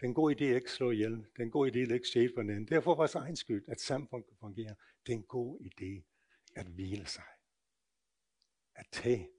Det 0.00 0.06
er 0.06 0.08
en 0.08 0.14
god 0.14 0.34
idé 0.34 0.44
at 0.44 0.56
ikke 0.56 0.70
slå 0.70 0.90
ihjel. 0.90 1.12
Det 1.12 1.38
er 1.38 1.42
en 1.42 1.50
god 1.50 1.70
idé 1.70 1.78
at 1.78 1.90
ikke 1.90 2.08
stjæle 2.08 2.32
for 2.36 2.42
den. 2.42 2.68
Det 2.68 2.76
er 2.76 2.80
for 2.80 2.94
vores 2.94 3.14
egen 3.14 3.36
skyld, 3.36 3.64
at 3.68 3.80
samfundet 3.80 4.28
kan 4.28 4.36
fungere. 4.40 4.74
Det 5.06 5.12
er 5.12 5.16
en 5.16 5.22
god 5.22 5.60
idé 5.60 6.02
at 6.56 6.66
hvile 6.66 7.06
sig. 7.06 7.24
At 8.74 8.86
tage 8.92 9.30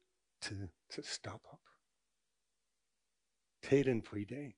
tid 0.42 0.70
til 0.90 1.02
at 1.02 1.08
stoppe 1.08 1.48
op. 1.48 1.62
Tag 3.62 3.86
den 3.86 4.04
fri 4.04 4.24
dag. 4.24 4.58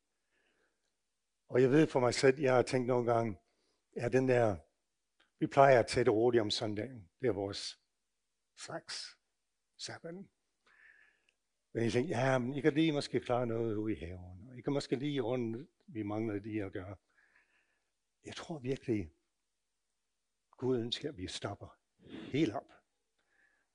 Og 1.48 1.62
jeg 1.62 1.70
ved 1.70 1.88
for 1.88 2.00
mig 2.00 2.14
selv, 2.14 2.40
jeg 2.40 2.56
har 2.56 2.62
tænkt 2.62 2.88
nogle 2.88 3.14
gange, 3.14 3.38
er 3.96 4.10
den 4.10 4.28
der, 4.28 4.58
vi 5.40 5.48
plejer 5.48 5.80
at 5.80 5.88
tage 5.88 6.04
det 6.04 6.14
roligt 6.14 6.42
om 6.42 6.50
søndagen. 6.50 7.10
Det 7.22 7.28
er 7.28 7.34
vores 7.34 7.80
slags 8.58 9.18
sabbaten. 9.78 10.30
Men 11.74 11.84
jeg 11.84 11.92
tænkte, 11.92 12.16
ja, 12.16 12.38
men 12.38 12.54
I 12.54 12.62
kan 12.62 12.74
lige 12.74 12.92
måske 12.92 13.20
klare 13.20 13.48
noget 13.48 13.76
ude 13.76 13.94
i 13.94 14.00
haven. 14.00 14.48
Og 14.50 14.58
I 14.58 14.62
kan 14.62 14.74
måske 14.74 14.96
lige 14.96 15.22
rundt, 15.22 15.70
vi 15.88 16.04
mangler 16.04 16.40
lige 16.40 16.64
at 16.64 16.74
gøre. 16.74 16.96
Jeg 18.26 18.36
tror 18.36 18.60
virkelig, 18.60 19.14
Gud 20.58 20.80
ønsker, 20.80 21.10
at 21.10 21.18
vi 21.18 21.28
stopper 21.28 21.78
helt 22.32 22.54
op. 22.54 22.72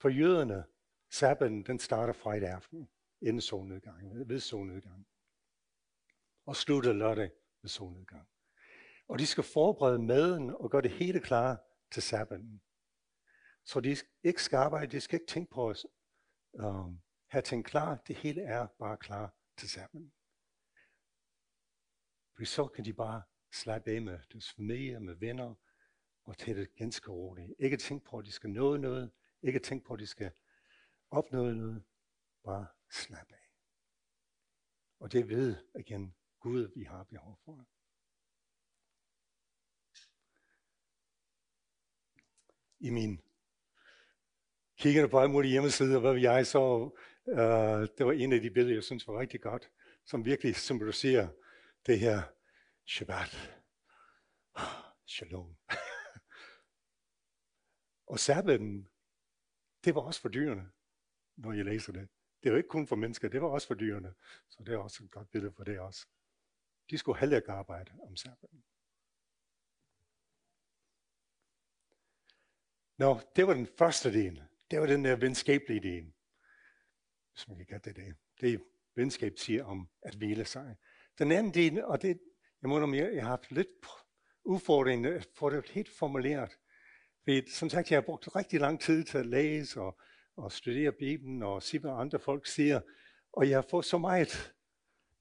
For 0.01 0.09
jøderne, 0.09 0.65
sabbaten, 1.11 1.67
den 1.67 1.79
starter 1.79 2.13
fredag 2.13 2.49
aften, 2.49 2.89
inden 3.21 3.41
solnedgang, 3.41 4.29
ved 4.29 4.41
solnedgang. 4.41 5.07
Og 6.47 6.57
slutter 6.57 6.93
lørdag 6.93 7.31
ved 7.63 7.69
solnedgang. 7.69 8.29
Og 9.09 9.19
de 9.19 9.27
skal 9.27 9.45
forberede 9.45 9.99
maden 9.99 10.51
og 10.51 10.71
gøre 10.71 10.83
det 10.83 10.91
hele 10.91 11.21
klar 11.21 11.63
til 11.91 12.03
sabbaten. 12.03 12.63
Så 13.65 13.81
de 13.81 13.97
ikke 14.23 14.43
skal 14.43 14.57
arbejde, 14.57 14.93
de 14.93 15.01
skal 15.01 15.17
ikke 15.21 15.33
tænke 15.33 15.51
på 15.51 15.71
os. 15.71 15.87
um, 16.53 16.65
øhm, 16.65 17.01
have 17.27 17.43
ting 17.43 17.65
klar. 17.65 18.03
Det 18.07 18.17
hele 18.17 18.43
er 18.43 18.67
bare 18.79 18.97
klar 18.97 19.35
til 19.57 19.69
sabbaten. 19.71 20.13
For 22.39 22.45
så 22.45 22.67
kan 22.67 22.85
de 22.85 22.93
bare 22.93 23.23
slappe 23.53 23.91
af 23.91 24.03
med 24.03 24.19
deres 24.33 24.53
familie, 24.53 25.01
med 25.01 25.15
venner, 25.15 25.55
og 26.25 26.39
tage 26.39 26.61
det 26.61 26.75
ganske 26.75 27.11
roligt. 27.11 27.53
Ikke 27.59 27.77
tænke 27.77 28.05
på, 28.05 28.19
at 28.19 28.25
de 28.25 28.33
skal 28.33 28.51
nå 28.51 28.77
noget. 28.77 29.11
Ikke 29.43 29.59
tænke 29.59 29.87
på, 29.87 29.95
at 29.95 30.01
de 30.01 30.07
skal 30.07 30.31
opnå 31.11 31.51
noget. 31.51 31.85
Bare 32.45 32.67
slappe 32.91 33.35
af. 33.35 33.51
Og 34.99 35.13
det 35.13 35.29
ved 35.29 35.57
igen 35.79 36.15
Gud, 36.41 36.73
vi 36.75 36.83
har 36.83 37.05
behov 37.05 37.39
for. 37.45 37.67
I 42.81 42.91
min 42.91 43.21
kiggede 44.77 45.09
på 45.09 45.21
alle 45.21 45.33
mulige 45.33 45.51
hjemmesider, 45.51 46.01
hvad 46.01 46.15
jeg 46.15 46.47
så, 46.47 46.91
uh, 47.27 47.97
det 47.99 48.07
var 48.07 48.13
en 48.13 48.33
af 48.33 48.41
de 48.41 48.51
billeder, 48.51 48.75
jeg 48.75 48.85
synes 48.85 49.09
var 49.09 49.21
rigtig 49.21 49.41
godt, 49.41 49.71
som 50.05 50.25
virkelig 50.25 50.57
symboliserer 50.57 51.29
det 51.89 51.99
her 51.99 52.23
Shabbat. 52.85 53.61
Shalom. 55.07 55.57
og 58.13 58.19
sabbaten, 58.19 58.89
det 59.85 59.95
var 59.95 60.01
også 60.01 60.21
for 60.21 60.29
dyrene, 60.29 60.71
når 61.37 61.53
jeg 61.53 61.65
læser 61.65 61.93
det. 61.93 62.09
Det 62.43 62.53
var 62.53 62.57
ikke 62.57 62.69
kun 62.69 62.87
for 62.87 62.97
mennesker, 62.97 63.29
det 63.29 63.43
var 63.43 63.49
også 63.49 63.67
for 63.67 63.75
dyrene. 63.75 64.15
Så 64.49 64.65
det 64.65 64.75
er 64.75 64.79
også 64.79 65.05
et 65.05 65.11
godt 65.11 65.31
billede 65.31 65.53
for 65.53 65.65
det 65.65 65.81
også. 65.81 66.07
De 66.91 66.99
skulle 66.99 67.21
heller 67.21 67.37
ikke 67.37 67.53
arbejde 67.53 67.93
om 68.03 68.17
sabbaten. 68.17 68.65
Nå, 72.97 73.21
det 73.37 73.47
var 73.47 73.55
den 73.55 73.69
første 73.79 74.13
del. 74.13 74.45
Det 74.71 74.81
var 74.81 74.87
den 74.87 75.05
der 75.05 75.17
venskabelige 75.17 75.81
del. 75.81 76.15
Hvis 77.33 77.49
man 77.49 77.57
kan 77.57 77.67
kalde 77.67 77.85
det 77.85 77.97
det. 77.97 78.17
Det 78.41 78.65
venskab 78.95 79.39
siger 79.39 79.65
om 79.65 79.91
at 80.03 80.15
hvile 80.15 80.45
sig. 80.45 80.77
Den 81.19 81.33
anden 81.33 81.55
del, 81.55 81.85
og 81.85 82.03
det, 82.03 82.21
jeg 82.63 82.69
må 82.69 82.95
jeg, 82.95 83.15
jeg 83.15 83.23
har 83.23 83.29
haft 83.31 83.53
lidt 83.53 83.69
udfordring 84.45 85.07
at 85.07 85.29
få 85.35 85.51
det 85.51 85.69
helt 85.69 85.89
formuleret. 85.99 86.51
For 87.25 87.51
som 87.51 87.71
sagt, 87.71 87.91
jeg 87.91 87.97
har 87.97 88.03
brugt 88.03 88.37
rigtig 88.37 88.61
lang 88.61 88.81
tid 88.81 89.05
til 89.05 89.19
at 89.19 89.27
læse 89.27 89.81
og, 89.81 90.01
og 90.37 90.53
studere 90.53 90.93
Bibelen 90.93 91.43
og 91.43 91.63
se, 91.63 91.79
hvad 91.79 91.91
andre 91.91 92.19
folk 92.19 92.47
siger. 92.47 92.81
Og 93.33 93.49
jeg 93.49 93.57
har 93.57 93.67
fået 93.71 93.85
så 93.85 93.99
meget 93.99 94.55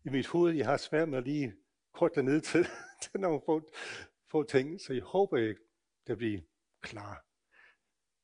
i 0.05 0.09
mit 0.09 0.27
hoved, 0.27 0.53
jeg 0.53 0.65
har 0.65 0.77
svært 0.77 1.09
med 1.09 1.17
at 1.17 1.23
lige 1.23 1.53
kort 1.93 2.15
ned 2.15 2.41
til, 2.41 2.67
til 3.03 3.19
nogle 3.19 3.41
få, 3.45 3.71
få 4.31 4.43
ting. 4.43 4.81
Så 4.81 4.93
jeg 4.93 5.03
håber, 5.03 5.53
det 6.07 6.17
bliver 6.17 6.41
klar. 6.81 7.25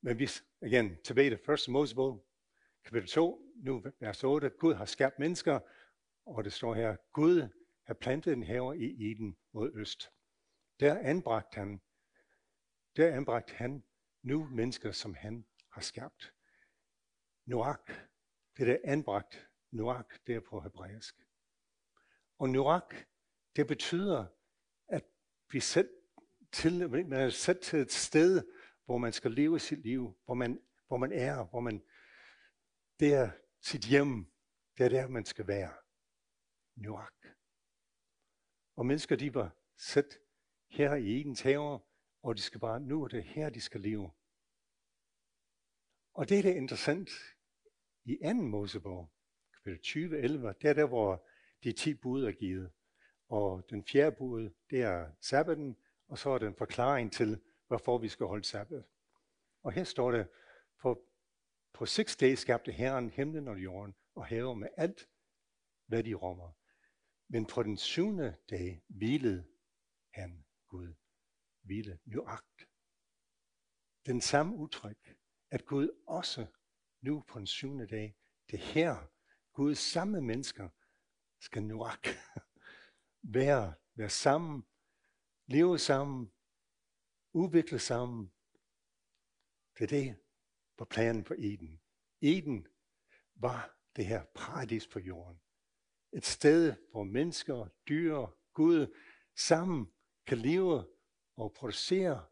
Men 0.02 0.16
hvis, 0.16 0.44
igen, 0.62 0.98
tilbage 1.04 1.30
til 1.30 1.54
1. 1.54 1.60
Mosebog, 1.70 2.26
kapitel 2.86 3.10
2, 3.10 3.42
nu 3.56 3.84
vers 4.00 4.24
8, 4.24 4.50
Gud 4.50 4.74
har 4.74 4.86
skabt 4.86 5.20
mennesker, 5.20 5.60
og 6.26 6.44
det 6.44 6.54
står 6.54 6.74
her, 6.74 6.96
Gud 7.14 7.50
have 7.84 7.96
plantet 7.96 8.34
en 8.34 8.44
have 8.44 8.78
i 8.78 9.12
Eden 9.12 9.38
mod 9.52 9.72
øst. 9.74 10.12
Der 10.80 11.00
anbragt 11.00 11.56
han, 11.56 11.82
der 12.96 13.16
anbragt 13.16 13.52
han 13.52 13.84
nu 14.22 14.46
mennesker, 14.46 14.92
som 14.92 15.14
han 15.14 15.46
har 15.72 15.82
skabt. 15.82 16.34
Noak, 17.46 17.92
det 18.58 18.68
der 18.68 18.78
anbragt. 18.84 19.50
Noak, 19.72 20.28
det 20.28 20.36
er 20.36 20.40
på 20.40 20.62
hebraisk. 20.62 21.16
Og 22.38 22.50
Noak, 22.50 22.96
det 23.56 23.68
betyder, 23.68 24.26
at 24.88 25.04
vi 25.52 25.60
selv 25.60 25.90
til, 26.52 26.90
man 26.90 27.14
er 27.14 27.30
sat 27.30 27.60
til 27.60 27.80
et 27.80 27.92
sted, 27.92 28.48
hvor 28.86 28.98
man 28.98 29.14
skal 29.14 29.32
leve 29.32 29.60
sit 29.60 29.80
liv, 29.80 30.18
hvor 30.26 30.34
man, 30.34 30.62
hvor 30.88 30.98
man 30.98 31.12
er, 31.12 31.46
hvor 31.46 31.60
man, 31.60 31.84
det 33.00 33.14
er 33.14 33.32
sit 33.62 33.82
hjem, 33.82 34.32
det 34.78 34.86
er 34.86 34.90
der, 34.90 35.08
man 35.08 35.26
skal 35.26 35.48
være. 35.48 35.74
Noak. 36.76 37.14
Og 38.76 38.86
mennesker, 38.86 39.16
de 39.16 39.34
var 39.34 39.56
sat 39.78 40.20
her 40.70 40.96
i 40.96 41.20
Edens 41.20 41.42
haver, 41.42 41.80
og 42.24 42.38
de 42.38 42.42
skal 42.42 42.60
bare, 42.60 42.80
nu 42.80 43.04
er 43.04 43.08
det 43.08 43.24
her, 43.24 43.50
de 43.50 43.62
skal 43.62 43.82
leve. 43.82 44.12
Og 46.14 46.30
det, 46.30 46.44
der 46.44 46.52
er 46.52 46.56
interessant 46.56 47.10
i 48.06 48.18
anden 48.22 48.48
Mosebog, 48.48 49.12
kapitel 49.54 49.82
20, 49.82 50.18
11, 50.18 50.54
det 50.62 50.70
er 50.70 50.74
der, 50.74 50.88
hvor 50.88 51.28
de 51.64 51.72
10 51.72 51.94
bud 51.94 52.24
er 52.24 52.32
givet. 52.32 52.72
Og 53.30 53.70
den 53.70 53.86
fjerde 53.86 54.16
bud, 54.16 54.50
det 54.70 54.82
er 54.82 55.12
sabbaten, 55.22 55.78
og 56.08 56.18
så 56.18 56.30
er 56.30 56.38
den 56.38 56.56
forklaring 56.56 57.14
til, 57.14 57.42
hvorfor 57.68 57.98
vi 57.98 58.10
skal 58.10 58.26
holde 58.26 58.44
sabbat. 58.44 58.84
Og 59.64 59.72
her 59.72 59.84
står 59.84 60.12
det, 60.12 60.28
for 60.82 61.02
på 61.74 61.86
seks 61.86 62.16
dage 62.16 62.36
skabte 62.36 62.72
Herren 62.72 63.10
himlen 63.10 63.48
og 63.48 63.64
jorden 63.64 63.96
og 64.16 64.26
haver 64.26 64.54
med 64.54 64.68
alt, 64.78 65.10
hvad 65.86 66.04
de 66.04 66.14
rummer. 66.14 66.52
Men 67.34 67.46
på 67.46 67.64
den 67.64 67.78
syvende 67.78 68.38
dag 68.50 68.84
hvilede 68.88 69.48
han 70.14 70.46
Gud. 70.68 70.94
Hvile 71.62 72.00
nøjagt. 72.06 72.70
Den 74.06 74.22
samme 74.22 74.56
udtryk, 74.56 75.18
at 75.52 75.66
Gud 75.66 76.04
også 76.08 76.48
nu 77.02 77.24
på 77.28 77.40
den 77.40 77.48
syvende 77.48 77.88
dag, 77.88 78.18
det 78.52 78.60
her, 78.60 79.10
Gud 79.54 79.76
samme 79.76 80.22
mennesker, 80.22 80.70
skal 81.40 81.64
nøjagt 81.64 82.08
være, 83.38 83.74
være 83.96 84.10
sammen, 84.10 84.64
leve 85.48 85.80
sammen, 85.80 86.32
udvikle 87.34 87.80
sammen. 87.80 88.34
Det 89.78 89.84
er 89.84 89.88
det, 89.88 90.16
var 90.78 90.86
planen 90.86 91.26
for 91.26 91.36
Eden. 91.38 91.82
Eden 92.22 92.68
var 93.36 93.78
det 93.96 94.06
her 94.06 94.26
paradis 94.36 94.88
på 94.88 95.00
jorden. 95.00 95.42
Et 96.14 96.26
sted, 96.26 96.76
hvor 96.92 97.04
mennesker, 97.04 97.68
dyr, 97.88 98.26
Gud 98.54 98.96
sammen 99.36 99.94
kan 100.26 100.38
leve 100.38 100.88
og 101.36 101.54
producere 101.54 102.26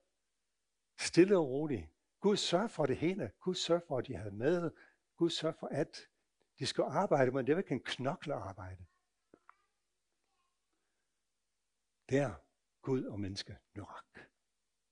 stille 0.99 1.37
og 1.37 1.47
roligt. 1.47 1.89
Gud 2.19 2.37
sørger 2.37 2.67
for 2.67 2.85
det 2.85 2.97
hele. 2.97 3.31
Gud 3.39 3.55
sørger 3.55 3.81
for, 3.87 3.97
at 3.97 4.07
de 4.07 4.15
havde 4.15 4.35
mad. 4.35 4.71
Gud 5.15 5.29
sørger 5.29 5.55
for, 5.59 5.67
at 5.67 5.97
de 6.59 6.65
skal 6.65 6.83
arbejde, 6.83 7.31
men 7.31 7.47
det 7.47 7.55
var 7.55 7.61
ikke 7.61 7.73
en 7.73 7.83
knoklearbejde. 7.83 8.85
Der 12.09 12.35
Gud 12.81 13.03
og 13.03 13.19
menneske 13.19 13.57
nok. 13.75 14.27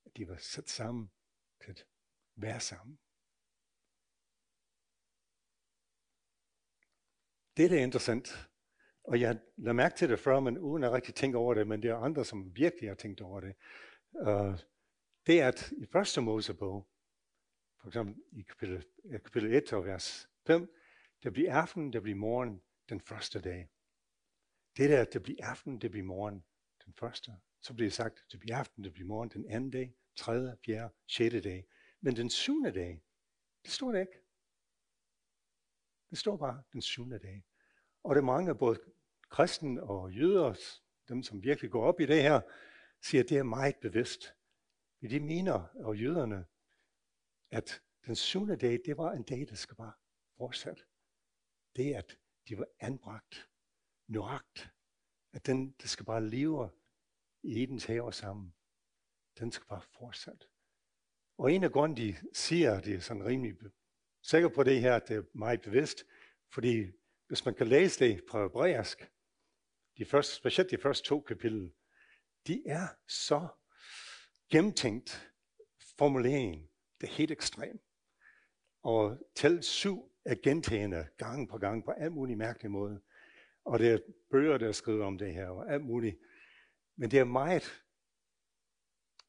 at 0.05 0.17
de 0.17 0.27
var 0.27 0.37
sat 0.37 0.69
sammen 0.69 1.11
til 1.63 1.71
at 1.71 1.87
være 2.35 2.59
sammen. 2.59 2.99
Det, 7.57 7.71
der 7.71 7.79
er 7.79 7.83
interessant, 7.83 8.49
og 9.09 9.21
jeg 9.21 9.39
lader 9.57 9.73
mærke 9.73 9.95
til 9.95 10.09
det 10.09 10.19
før, 10.19 10.39
men 10.39 10.57
uden 10.57 10.83
at 10.83 10.91
rigtig 10.91 11.15
tænke 11.15 11.37
over 11.37 11.53
det, 11.53 11.67
men 11.67 11.81
det 11.81 11.89
er 11.89 11.95
andre, 11.95 12.25
som 12.25 12.55
virkelig 12.55 12.89
har 12.89 12.95
tænkt 12.95 13.21
over 13.21 13.39
det, 13.39 13.55
uh, 14.13 14.59
det 15.27 15.41
er, 15.41 15.47
at 15.47 15.71
i 15.71 15.85
første 15.85 16.21
Mosebog, 16.21 16.87
for 17.81 17.87
eksempel 17.87 18.15
i 18.31 18.41
kapitel, 18.41 18.85
kapitel 19.11 19.53
1 19.53 19.73
og 19.73 19.85
vers 19.85 20.29
5, 20.47 20.75
det 21.23 21.33
bliver 21.33 21.55
aften, 21.55 21.93
det 21.93 22.01
bliver 22.01 22.17
morgen 22.17 22.61
den 22.89 23.01
første 23.01 23.41
dag. 23.41 23.69
Det 24.77 24.89
der, 24.89 25.05
det 25.05 25.23
bliver 25.23 25.45
aften, 25.45 25.81
det 25.81 25.91
bliver 25.91 26.05
morgen 26.05 26.43
den 26.85 26.93
første. 26.93 27.31
Så 27.61 27.73
bliver 27.73 27.85
det 27.85 27.93
sagt, 27.93 28.25
det 28.31 28.39
bliver 28.39 28.57
aften, 28.57 28.83
det 28.83 28.93
bliver 28.93 29.07
morgen 29.07 29.29
den 29.29 29.45
anden 29.49 29.71
dag, 29.71 29.93
tredje, 30.15 30.57
fjerde, 30.65 30.93
sjette 31.07 31.41
dag. 31.41 31.65
Men 32.01 32.15
den 32.15 32.29
syvende 32.29 32.71
dag, 32.71 33.01
det 33.63 33.71
står 33.71 33.91
der 33.91 33.99
ikke. 33.99 34.19
Det 36.09 36.17
står 36.17 36.37
bare 36.37 36.63
den 36.73 36.81
syvende 36.81 37.19
dag. 37.19 37.43
Og 38.03 38.15
det 38.15 38.21
er 38.21 38.25
mange, 38.25 38.55
både 38.55 38.79
kristne 39.29 39.83
og 39.83 40.11
jøder, 40.11 40.55
dem 41.09 41.23
som 41.23 41.43
virkelig 41.43 41.71
går 41.71 41.83
op 41.83 41.99
i 41.99 42.05
det 42.05 42.21
her, 42.21 42.41
siger, 43.01 43.23
at 43.23 43.29
det 43.29 43.37
er 43.37 43.43
meget 43.43 43.75
bevidst. 43.81 44.35
De 45.01 45.19
mener, 45.19 45.53
og 45.75 45.97
jøderne, 45.97 46.45
at 47.51 47.81
den 48.05 48.15
syvende 48.15 48.55
dag, 48.55 48.79
det 48.85 48.97
var 48.97 49.11
en 49.11 49.23
dag, 49.23 49.47
der 49.49 49.55
skal 49.55 49.75
bare 49.75 49.93
fortsætte. 50.37 50.83
Det 51.75 51.93
at 51.93 52.17
de 52.47 52.57
var 52.57 52.67
anbragt, 52.79 53.49
nøjagt, 54.07 54.69
at 55.33 55.45
den, 55.45 55.71
der 55.81 55.87
skal 55.87 56.05
bare 56.05 56.27
leve 56.27 56.71
i 57.43 57.63
Edens 57.63 57.85
have 57.85 58.13
sammen, 58.13 58.53
den 59.39 59.51
skal 59.51 59.67
bare 59.67 59.81
fortsætte. 59.81 60.47
Og 61.37 61.51
en 61.51 61.63
af 61.63 61.71
grunden, 61.71 61.97
de 61.97 62.15
siger, 62.33 62.81
det 62.81 62.95
er 62.95 62.99
sådan 62.99 63.25
rimelig 63.25 63.55
sikker 64.21 64.49
på 64.49 64.63
det 64.63 64.81
her, 64.81 64.95
at 64.95 65.07
det 65.07 65.17
er 65.17 65.23
meget 65.33 65.61
bevidst, 65.61 66.03
fordi 66.53 66.91
hvis 67.27 67.45
man 67.45 67.55
kan 67.55 67.67
læse 67.67 68.05
det 68.05 68.23
på 68.29 68.41
hebraisk, 68.41 69.11
de 69.99 70.05
første, 70.05 70.35
specielt 70.35 70.71
de 70.71 70.77
første 70.77 71.07
to 71.07 71.21
kapitel, 71.21 71.71
de 72.47 72.63
er 72.65 72.87
så 73.07 73.47
gennemtænkt 74.51 75.31
formulering. 75.97 76.69
Det 77.01 77.09
er 77.09 77.13
helt 77.13 77.31
ekstremt. 77.31 77.81
Og 78.83 79.17
tal 79.35 79.63
syv 79.63 80.11
er 80.25 80.35
gentagende 80.43 81.07
gang 81.17 81.49
på 81.49 81.57
gang 81.57 81.85
på 81.85 81.91
alt 81.91 82.13
muligt 82.13 82.37
mærkelig 82.37 82.71
måde. 82.71 83.01
Og 83.65 83.79
det 83.79 83.91
er 83.91 83.99
bøger, 84.31 84.57
der 84.57 84.67
er 84.67 84.71
skrevet 84.71 85.01
om 85.01 85.17
det 85.17 85.33
her, 85.33 85.47
og 85.47 85.73
alt 85.73 85.83
muligt. 85.83 86.17
Men 86.95 87.11
det 87.11 87.19
er 87.19 87.23
meget 87.23 87.83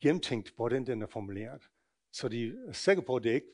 gennemtænkt, 0.00 0.52
hvordan 0.56 0.86
den 0.86 1.02
er 1.02 1.06
formuleret. 1.06 1.62
Så 2.12 2.28
de 2.28 2.56
er 2.68 2.72
sikre 2.72 3.02
på, 3.02 3.16
at 3.16 3.22
det 3.22 3.34
ikke 3.34 3.52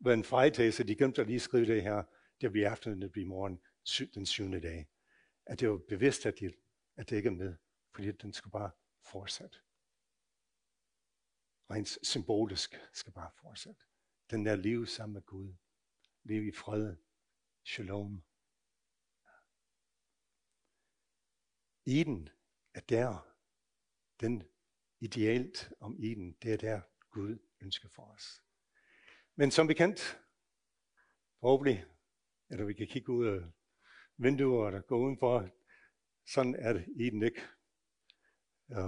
var 0.00 0.12
en 0.12 0.24
fejltagelse. 0.24 0.84
De 0.84 0.94
glemte 0.94 1.20
at 1.20 1.26
lige 1.26 1.40
skrive 1.40 1.66
det 1.66 1.82
her. 1.82 2.02
Det 2.40 2.52
bliver 2.52 2.70
aftenen, 2.70 3.02
det 3.02 3.12
bliver 3.12 3.28
morgen 3.28 3.60
den 4.14 4.26
syvende 4.26 4.60
dag. 4.60 4.88
At 5.48 5.60
det 5.60 5.70
var 5.70 5.80
bevidst, 5.88 6.26
at, 6.26 6.34
de, 6.40 6.52
at 6.96 7.10
det 7.10 7.16
ikke 7.16 7.26
er 7.26 7.32
med. 7.32 7.56
Fordi 7.94 8.12
den 8.12 8.32
skal 8.32 8.50
bare 8.50 8.70
fortsætte. 9.02 9.58
Rent 11.70 12.06
symbolisk 12.06 12.74
skal 12.92 13.12
bare 13.12 13.30
fortsætte. 13.40 13.80
Den 14.30 14.46
der 14.46 14.56
liv 14.56 14.86
sammen 14.86 15.14
med 15.14 15.22
Gud. 15.22 15.54
Liv 16.22 16.46
i 16.46 16.52
fred. 16.52 16.96
Shalom. 17.64 18.24
Eden 21.86 22.28
er 22.74 22.80
der. 22.80 23.34
Den 24.20 24.42
idealt 25.00 25.72
om 25.80 25.96
Eden, 25.98 26.32
det 26.32 26.52
er 26.52 26.56
der 26.56 26.80
Gud 27.10 27.38
ønsker 27.60 27.88
for 27.88 28.02
os. 28.02 28.42
Men 29.34 29.50
som 29.50 29.66
bekendt, 29.66 30.00
forhåbentlig, 31.40 31.86
eller 32.50 32.64
vi 32.64 32.74
kan 32.74 32.86
kigge 32.86 33.12
ud 33.12 33.26
af 33.26 33.57
vinduer, 34.18 34.70
der 34.70 34.80
går 34.80 34.98
udenfor, 34.98 35.48
sådan 36.26 36.54
er 36.54 36.72
det 36.72 36.88
Eden 37.00 37.22
ikke. 37.22 37.40
Ja, 38.68 38.82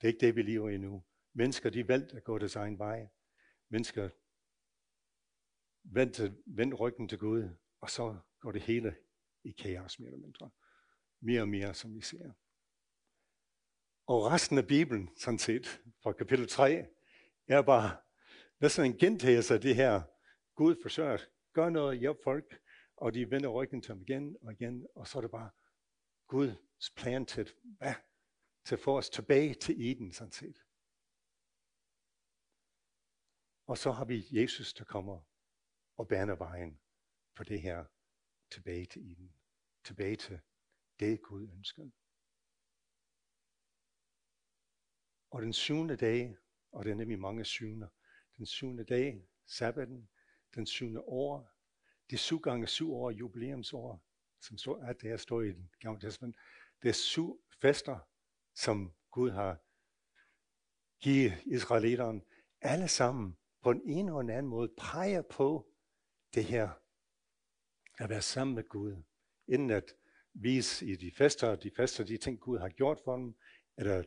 det 0.00 0.02
er 0.02 0.08
ikke 0.08 0.26
det, 0.26 0.36
vi 0.36 0.42
lever 0.42 0.70
i 0.70 0.78
nu. 0.78 1.04
Mennesker, 1.32 1.70
de 1.70 1.88
valgte 1.88 2.16
at 2.16 2.24
gå 2.24 2.38
deres 2.38 2.56
egen 2.56 2.78
vej. 2.78 3.08
Mennesker 3.68 4.10
vendte, 5.82 6.36
vendte 6.46 6.76
ryggen 6.76 7.08
til 7.08 7.18
Gud, 7.18 7.50
og 7.80 7.90
så 7.90 8.16
går 8.40 8.52
det 8.52 8.62
hele 8.62 8.96
i 9.44 9.50
kaos 9.50 9.98
mere 9.98 10.08
eller 10.08 10.26
mindre. 10.26 10.50
Mere 11.20 11.40
og 11.40 11.48
mere, 11.48 11.74
som 11.74 11.94
vi 11.94 12.00
ser. 12.00 12.32
Og 14.06 14.26
resten 14.26 14.58
af 14.58 14.66
Bibelen, 14.66 15.10
sådan 15.16 15.38
set, 15.38 15.82
fra 16.02 16.12
kapitel 16.12 16.48
3, 16.48 16.86
er 17.48 17.62
bare 17.62 17.96
næsten 18.60 18.84
en 18.84 18.98
gentagelse 18.98 19.54
af 19.54 19.60
det 19.60 19.76
her. 19.76 20.02
Gud 20.54 20.76
forsøger 20.82 21.18
gør 21.52 21.68
noget, 21.68 21.98
hjælp 21.98 22.18
folk, 22.24 22.60
og 22.96 23.14
de 23.14 23.30
vender 23.30 23.48
ryggen 23.48 23.82
til 23.82 23.92
ham 23.92 24.02
igen 24.02 24.36
og 24.42 24.52
igen, 24.52 24.86
og 24.94 25.08
så 25.08 25.18
er 25.18 25.22
det 25.22 25.30
bare 25.30 25.50
Guds 26.26 26.90
plan 26.90 27.26
til, 27.26 27.50
hvad? 27.62 27.94
til 28.66 28.74
at 28.74 28.80
få 28.80 28.98
os 28.98 29.10
tilbage 29.10 29.54
til 29.54 29.90
Eden, 29.90 30.12
sådan 30.12 30.32
set. 30.32 30.64
Og 33.66 33.78
så 33.78 33.92
har 33.92 34.04
vi 34.04 34.26
Jesus, 34.30 34.74
der 34.74 34.84
kommer 34.84 35.22
og 35.96 36.08
baner 36.08 36.36
vejen 36.36 36.80
for 37.36 37.44
det 37.44 37.62
her 37.62 37.84
tilbage 38.50 38.86
til 38.86 39.12
Eden. 39.12 39.34
Tilbage 39.84 40.16
til 40.16 40.40
det, 41.00 41.22
Gud 41.22 41.48
ønsker. 41.52 41.90
Og 45.30 45.42
den 45.42 45.52
syvende 45.52 45.96
dag, 45.96 46.36
og 46.72 46.84
det 46.84 46.90
er 46.90 46.94
nemlig 46.94 47.18
mange 47.18 47.44
syvende, 47.44 47.88
den 48.36 48.46
syvende 48.46 48.84
dag, 48.84 49.28
sabbaten, 49.46 50.08
den 50.54 50.66
syvende 50.66 51.00
år, 51.00 51.55
det 52.10 52.18
syv 52.18 52.40
gange 52.40 52.66
syv 52.66 52.92
år, 52.92 53.10
jubilæumsår, 53.10 54.02
som 54.40 54.58
står, 54.58 54.78
er 54.78 54.92
det 54.92 55.02
der 55.02 55.16
står 55.16 55.42
i 55.42 55.52
den 55.52 55.70
gamle 55.80 56.00
testament, 56.00 56.36
det 56.82 56.88
er 56.88 56.92
syv 56.92 57.40
fester, 57.60 57.98
som 58.54 58.94
Gud 59.10 59.30
har 59.30 59.58
givet 61.00 61.32
israelitterne, 61.46 62.20
alle 62.60 62.88
sammen 62.88 63.36
på 63.62 63.70
en 63.70 63.82
ene 63.84 64.12
og 64.12 64.20
anden 64.20 64.46
måde 64.46 64.68
peger 64.78 65.22
på 65.22 65.66
det 66.34 66.44
her 66.44 66.70
at 67.98 68.08
være 68.08 68.22
sammen 68.22 68.54
med 68.54 68.68
Gud, 68.68 69.02
inden 69.48 69.70
at 69.70 69.94
vise 70.34 70.86
i 70.86 70.96
de 70.96 71.12
fester, 71.16 71.56
de 71.56 71.70
fester, 71.76 72.04
de 72.04 72.16
ting 72.16 72.40
Gud 72.40 72.58
har 72.58 72.68
gjort 72.68 73.00
for 73.04 73.16
dem, 73.16 73.36
eller 73.76 73.98
at 73.98 74.06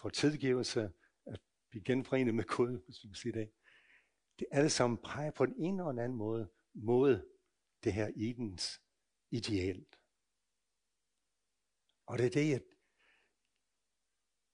få 0.00 0.10
tilgivelse, 0.10 0.92
at 1.26 1.40
blive 1.70 1.84
genforenet 1.84 2.34
med 2.34 2.44
Gud, 2.44 2.84
hvis 2.84 3.02
vi 3.02 3.08
kan 3.08 3.14
sige 3.14 3.32
det. 3.32 3.50
Det 4.38 4.46
alle 4.50 4.70
sammen 4.70 4.98
peger 4.98 5.30
på 5.30 5.44
en 5.44 5.54
ene 5.56 5.84
og 5.84 5.90
anden 5.90 6.14
måde 6.14 6.48
mod 6.74 7.32
det 7.84 7.92
her 7.92 8.12
Edens 8.16 8.80
ideal. 9.30 9.86
Og 12.06 12.18
det 12.18 12.26
er 12.26 12.30
det, 12.30 12.50
jeg, 12.50 12.60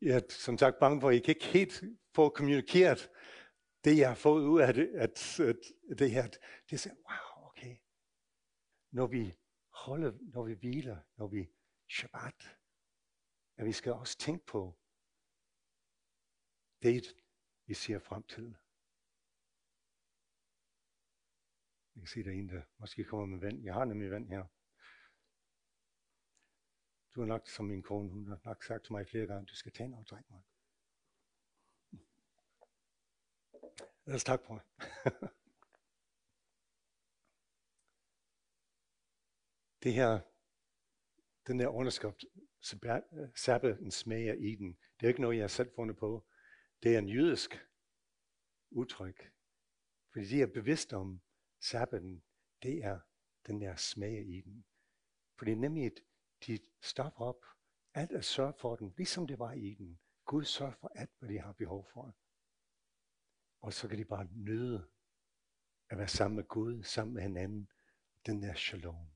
jeg 0.01 0.17
er 0.17 0.21
som 0.29 0.59
sagt 0.59 0.79
bange 0.81 1.01
for, 1.01 1.09
at 1.09 1.17
I 1.17 1.19
kan 1.19 1.35
ikke 1.35 1.47
helt 1.47 1.85
få 2.15 2.29
kommunikeret 2.29 3.11
det, 3.85 3.99
jeg 3.99 4.09
har 4.09 4.15
fået 4.15 4.45
ud 4.45 4.61
af 4.61 4.75
det, 4.75 4.89
at, 4.89 5.41
at 5.41 5.99
det 5.99 6.11
her, 6.11 6.29
det 6.67 6.73
er 6.73 6.77
så, 6.77 6.89
wow, 6.89 7.47
okay. 7.49 7.77
Når 8.91 9.07
vi 9.07 9.35
holder, 9.69 10.13
når 10.21 10.45
vi 10.45 10.55
hviler, 10.55 11.01
når 11.17 11.27
vi 11.27 11.51
shabbat, 11.89 12.59
at 13.57 13.67
vi 13.67 13.73
skal 13.73 13.93
også 13.93 14.19
tænke 14.19 14.47
på 14.47 14.79
det, 16.83 17.15
vi 17.67 17.75
ser 17.75 17.99
frem 17.99 18.23
til. 18.23 18.57
Jeg 21.97 21.98
kan 22.09 22.25
se, 22.25 22.25
der 22.25 22.31
er 22.31 22.35
en, 22.41 22.49
der 22.49 22.63
måske 22.79 23.05
kommer 23.05 23.27
med 23.27 23.39
vand. 23.39 23.65
Jeg 23.65 23.75
har 23.75 23.85
nemlig 23.85 24.11
vand 24.11 24.29
her. 24.29 24.45
Du 27.15 27.21
har 27.21 27.27
nok, 27.27 27.49
som 27.49 27.65
min 27.65 27.83
kone, 27.83 28.11
hun 28.11 28.27
har 28.29 28.41
nok 28.45 28.65
sagt 28.65 28.85
til 28.85 28.93
mig 28.93 29.09
flere 29.09 29.27
gange, 29.27 29.47
du 29.47 29.55
skal 29.55 29.73
tage 29.73 29.87
en 29.87 29.95
og 29.95 30.07
drikke 30.07 30.33
mig. 30.33 30.43
Lad 34.05 34.15
os 34.15 34.25
tak 34.25 34.41
på 34.43 34.59
det 39.83 39.93
her, 39.93 40.21
den 41.47 41.59
der 41.59 41.69
underskrift, 41.69 42.25
sabbaten 43.35 43.91
smager 43.91 44.35
i 44.35 44.53
Eden, 44.53 44.79
det 45.01 45.07
er 45.07 45.09
ikke 45.09 45.21
noget, 45.21 45.37
jeg 45.37 45.43
har 45.43 45.49
selv 45.49 45.71
fundet 45.75 45.97
på. 45.97 46.27
Det 46.83 46.95
er 46.95 46.99
en 46.99 47.09
jødisk 47.09 47.67
udtryk. 48.71 49.33
Fordi 50.13 50.25
de 50.25 50.43
er 50.43 50.47
bevidste 50.47 50.97
om, 50.97 51.23
sabbaten, 51.61 52.23
det 52.63 52.85
er 52.85 53.01
den 53.47 53.61
der 53.61 53.77
smag 53.77 54.19
af 54.19 54.23
Eden. 54.23 54.65
Fordi 55.39 55.55
nemlig, 55.55 55.93
de 56.47 56.59
stopper 56.81 57.25
op, 57.25 57.45
alt 57.95 58.13
er 58.13 58.21
sørget 58.21 58.57
for 58.57 58.77
dem, 58.77 58.93
ligesom 58.97 59.27
det 59.27 59.39
var 59.39 59.53
i 59.53 59.75
den. 59.75 60.01
Gud 60.25 60.45
sørger 60.45 60.75
for 60.75 60.93
alt, 60.95 61.11
hvad 61.19 61.29
de 61.29 61.39
har 61.39 61.53
behov 61.53 61.87
for. 61.93 62.15
Og 63.61 63.73
så 63.73 63.89
kan 63.89 63.99
de 63.99 64.05
bare 64.05 64.29
nyde 64.31 64.89
at 65.89 65.99
være 65.99 66.09
sammen 66.09 66.37
med 66.37 66.45
Gud, 66.45 66.83
sammen 66.83 67.15
med 67.15 67.23
hinanden. 67.23 67.71
Den 68.27 68.43
der 68.43 68.55
shalom. 68.55 69.11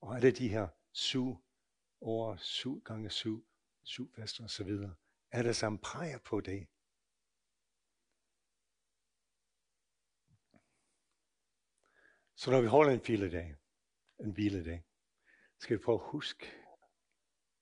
Og 0.00 0.16
alle 0.16 0.30
de 0.30 0.48
her 0.48 0.68
syv 0.92 1.44
år, 2.00 2.36
syv 2.36 2.82
gange 2.82 3.10
syv, 3.10 3.46
syv 3.82 4.12
fester 4.12 4.44
osv., 4.44 4.70
alle 5.30 5.54
sammen 5.54 5.78
peger 5.78 6.18
på 6.18 6.40
det. 6.40 6.66
Så 12.36 12.50
når 12.50 12.60
vi 12.60 12.66
holder 12.66 12.92
en 12.92 13.00
hviledag, 13.00 13.56
en 14.20 14.30
hviledag, 14.30 14.84
skal 15.58 15.78
vi 15.78 15.82
prøve 15.82 16.00
at 16.00 16.10
huske 16.10 16.46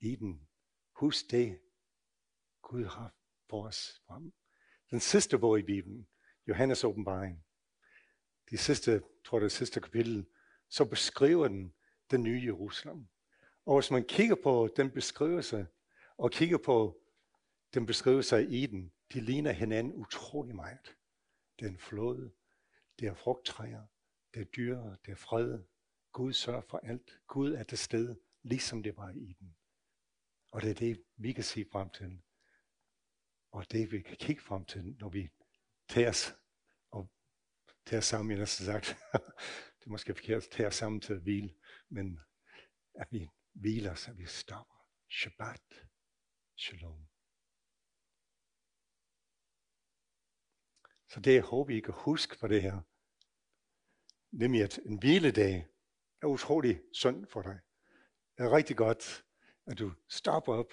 i 0.00 0.16
den. 0.16 0.48
Husk 0.92 1.30
det, 1.30 1.60
Gud 2.62 2.84
har 2.84 3.14
for 3.50 3.66
os 3.66 4.02
frem. 4.06 4.32
Den 4.90 5.00
sidste 5.00 5.38
bog 5.38 5.58
i 5.58 5.62
Bibelen, 5.62 6.08
Johannes 6.48 6.84
åbenbaring, 6.84 7.44
de 8.50 8.58
sidste, 8.58 9.02
tror 9.24 9.38
det 9.38 9.52
sidste 9.52 9.80
kapitel, 9.80 10.26
så 10.68 10.84
beskriver 10.84 11.48
den 11.48 11.74
den 12.10 12.22
nye 12.22 12.42
Jerusalem. 12.44 13.08
Og 13.66 13.80
hvis 13.80 13.90
man 13.90 14.04
kigger 14.04 14.36
på 14.42 14.68
den 14.76 14.90
beskrivelse, 14.90 15.66
og 16.16 16.30
kigger 16.30 16.58
på 16.58 17.00
den 17.74 17.86
beskrivelse 17.86 18.36
af 18.36 18.46
Eden, 18.48 18.92
de 19.12 19.20
ligner 19.20 19.52
hinanden 19.52 19.94
utrolig 19.94 20.54
meget. 20.54 20.96
Det 21.58 21.64
er 21.64 21.70
en 21.70 21.78
flod, 21.78 22.30
det 22.98 23.08
er 23.08 23.14
frugttræer, 23.14 23.86
det 24.34 24.40
er 24.40 24.44
dyr, 24.44 24.78
det 24.78 25.12
er 25.12 25.16
fred. 25.16 25.64
Gud 26.12 26.32
sørger 26.32 26.62
for 26.70 26.78
alt. 26.78 27.20
Gud 27.26 27.52
er 27.52 27.62
til 27.62 27.78
stede, 27.78 28.20
ligesom 28.42 28.82
det 28.82 28.96
var 28.96 29.10
i 29.10 29.36
den. 29.40 29.56
Og 30.52 30.62
det 30.62 30.70
er 30.70 30.74
det, 30.74 31.04
vi 31.16 31.32
kan 31.32 31.44
se 31.44 31.66
frem 31.72 31.90
til. 31.90 32.22
Og 33.50 33.72
det, 33.72 33.92
vi 33.92 34.02
kan 34.02 34.16
kigge 34.16 34.42
frem 34.42 34.64
til, 34.64 34.96
når 35.00 35.08
vi 35.08 35.30
tager 35.88 36.08
os 36.08 36.34
og 36.90 37.10
tager 37.86 38.00
sammen, 38.00 38.30
jeg 38.30 38.38
næsten 38.38 38.66
sagt. 38.66 38.86
det 39.78 39.86
er 39.86 39.90
måske 39.90 40.14
forkert 40.14 40.60
at 40.60 40.66
os 40.66 40.74
sammen 40.74 41.00
til 41.00 41.12
at 41.12 41.22
hvile, 41.22 41.54
men 41.88 42.20
at 42.94 43.08
vi 43.10 43.28
hviler, 43.52 43.94
så 43.94 44.12
vi 44.12 44.26
stopper. 44.26 44.74
Shabbat. 45.10 45.86
Shalom. 46.56 47.06
Så 51.08 51.20
det 51.20 51.34
jeg 51.34 51.42
håber, 51.42 51.76
I 51.76 51.80
kan 51.80 51.94
huske 51.94 52.36
for 52.38 52.48
det 52.48 52.62
her, 52.62 52.80
nemlig 54.34 54.62
at 54.62 54.78
en 54.78 54.98
hviledag 54.98 55.66
er 56.22 56.26
utrolig 56.26 56.82
sund 56.92 57.26
for 57.26 57.42
dig. 57.42 57.60
Det 58.38 58.44
er 58.44 58.56
rigtig 58.56 58.76
godt, 58.76 59.24
at 59.66 59.78
du 59.78 59.92
stopper 60.08 60.54
op, 60.54 60.72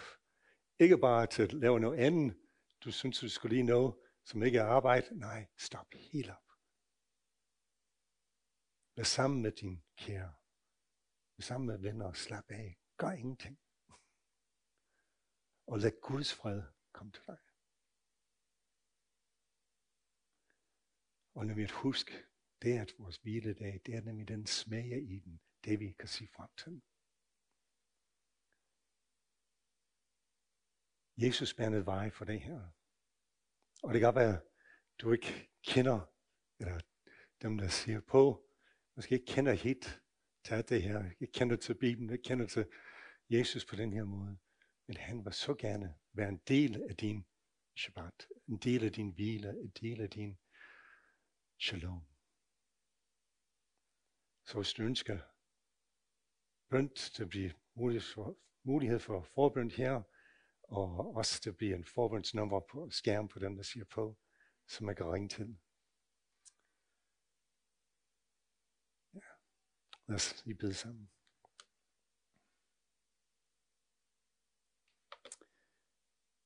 ikke 0.80 0.98
bare 0.98 1.28
til 1.28 1.44
at 1.44 1.54
lave 1.54 1.80
noget 1.80 2.00
andet, 2.00 2.38
du 2.84 2.92
synes, 2.92 3.20
du 3.20 3.30
skulle 3.30 3.56
lige 3.56 3.64
nå, 3.64 4.04
som 4.26 4.44
ikke 4.44 4.58
er 4.58 4.66
arbejde. 4.66 5.20
Nej, 5.20 5.48
stop 5.58 5.88
helt 5.94 6.30
op. 6.30 6.52
Vær 8.96 9.04
sammen 9.04 9.42
med 9.42 9.52
din 9.52 9.84
kære. 9.98 10.34
Vær 11.38 11.42
sammen 11.42 11.68
med 11.68 11.78
venner 11.78 12.06
og 12.06 12.16
slap 12.16 12.52
af. 12.52 12.80
Gør 12.98 13.12
ingenting. 13.12 13.60
Og 15.68 15.80
lad 15.80 16.02
Guds 16.02 16.34
fred 16.34 16.64
komme 16.92 17.12
til 17.12 17.24
dig. 17.28 17.38
Og 21.34 21.46
når 21.46 21.54
vi 21.54 21.66
husk, 21.66 22.31
det 22.62 22.76
er 22.76 22.82
at 22.82 22.94
vores 22.98 23.18
hviledag, 23.18 23.82
det 23.86 23.96
er 23.96 24.02
nemlig 24.02 24.28
den 24.28 24.46
smag 24.46 24.86
i 24.86 25.20
den, 25.20 25.42
det 25.64 25.80
vi 25.80 25.92
kan 26.00 26.08
sige 26.08 26.30
frem 26.36 26.50
til. 26.58 26.82
Jesus 31.18 31.54
bandede 31.54 31.86
vej 31.86 32.10
for 32.10 32.26
det 32.26 32.42
her. 32.42 32.70
Og 33.84 33.94
det 33.94 34.02
kan 34.02 34.16
være, 34.16 34.38
at 34.38 34.44
du 35.02 35.12
ikke 35.12 35.50
kender, 35.64 36.14
eller 36.60 36.80
dem, 37.42 37.58
der 37.58 37.68
siger 37.68 38.02
på, 38.02 38.48
måske 38.96 39.16
ikke 39.16 39.26
kender 39.26 39.54
helt 39.54 40.02
til 40.44 40.70
det 40.70 40.84
her, 40.84 41.12
ikke 41.20 41.34
kender 41.34 41.56
til 41.56 41.74
Bibelen, 41.78 42.10
ikke 42.10 42.24
kender 42.24 42.48
til 42.48 42.68
Jesus 43.30 43.66
på 43.66 43.76
den 43.76 43.94
her 43.94 44.04
måde. 44.04 44.38
Men 44.88 44.98
han 44.98 45.26
vil 45.26 45.34
så 45.34 45.54
gerne 45.54 45.96
være 46.14 46.30
en 46.30 46.42
del 46.48 46.84
af 46.90 46.98
din 46.98 47.26
Shabbat, 47.76 48.28
en 48.48 48.58
del 48.58 48.84
af 48.84 48.92
din 48.92 49.10
hvile, 49.10 49.50
en 49.50 49.70
del 49.82 50.02
af 50.02 50.10
din 50.10 50.40
shalom. 51.60 52.11
Så 54.46 54.58
hvis 54.58 54.74
du 54.74 54.84
ønsker 54.84 55.20
bøn 56.70 56.88
der 57.18 57.26
bliver 57.26 57.52
mulighed 57.74 58.02
for, 58.14 58.38
mulighed 58.64 59.00
for 59.00 59.22
forbøn 59.22 59.72
her, 59.72 60.02
og 60.64 61.16
også 61.16 61.42
der 61.46 61.52
bliver 61.52 61.76
en 61.76 61.86
forbønsnummer 61.86 62.60
på 62.60 62.90
skærmen 62.90 63.28
på 63.28 63.40
dem, 63.40 63.56
der 63.56 63.64
siger 63.64 63.86
på, 63.86 64.18
som 64.68 64.86
man 64.86 64.96
kan 64.96 65.06
ringe 65.06 65.30
til. 65.30 65.58
Ja. 69.14 69.20
Lad 70.08 70.16
os 70.16 70.46
lige 70.46 70.58
bede 70.58 70.74
sammen. 70.74 71.12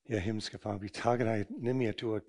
Ja, 0.08 0.18
himmelske 0.18 0.58
far, 0.58 0.78
vi 0.78 0.88
takker 0.88 1.24
dig 1.24 1.46
nemlig, 1.50 1.88
at 1.88 2.00
du 2.00 2.20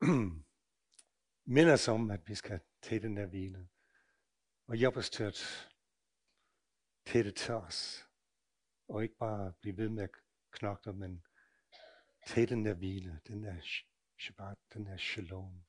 minder 1.56 1.72
os 1.72 1.88
om, 1.88 2.10
at 2.10 2.28
vi 2.28 2.34
skal 2.34 2.60
tage 2.82 3.00
den 3.00 3.16
der 3.16 3.26
hvile. 3.26 3.68
Og 4.66 4.76
hjælp 4.76 4.96
os 4.96 5.10
til 5.10 5.24
at 5.24 5.70
tage 7.06 7.24
det 7.24 7.36
til 7.36 7.54
os. 7.54 8.08
Og 8.88 9.02
ikke 9.02 9.16
bare 9.16 9.52
blive 9.60 9.76
ved 9.76 9.88
med 9.88 10.02
at 10.02 10.10
knokle, 10.50 10.92
men 10.92 11.24
tage 12.26 12.46
den 12.46 12.64
der 12.64 12.74
hvile, 12.74 13.20
den 13.26 13.42
der 13.42 13.60
shabbat, 14.18 14.58
den 14.74 14.86
der 14.86 14.96
shalom. 14.96 15.64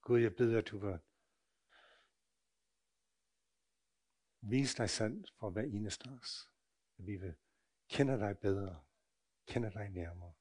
Gud, 0.00 0.20
jeg 0.20 0.36
beder, 0.36 0.58
at 0.58 0.68
du 0.68 0.78
vil 0.78 0.98
vise 4.40 4.76
dig 4.76 4.90
selv 4.90 5.24
for 5.38 5.50
hver 5.50 5.62
eneste 5.62 6.08
af 6.08 6.12
os. 6.12 6.50
At 6.98 7.06
vi 7.06 7.16
vil 7.16 7.34
kende 7.88 8.18
dig 8.18 8.38
bedre, 8.38 8.84
kende 9.46 9.72
dig 9.72 9.88
nærmere. 9.88 10.34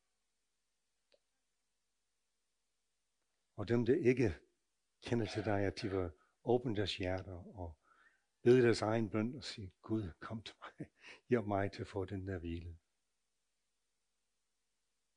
Og 3.56 3.67
dem, 3.67 3.86
der 3.86 3.95
ikke 3.95 4.39
kender 5.02 5.26
til 5.26 5.45
dig, 5.45 5.60
at 5.62 5.82
de 5.82 5.89
vil 5.89 6.12
åbne 6.44 6.76
deres 6.76 6.98
hjerter 6.98 7.58
og 7.58 7.78
bede 8.42 8.62
deres 8.62 8.82
egen 8.82 9.10
bøn 9.10 9.36
og 9.36 9.44
sige, 9.44 9.74
Gud, 9.82 10.12
kom 10.20 10.44
til 10.44 10.56
mig. 10.62 10.90
Hjælp 11.30 11.46
mig 11.46 11.72
til 11.72 11.82
at 11.82 11.88
få 11.88 12.06
den 12.06 12.28
der 12.28 12.40
hvile. 12.40 12.78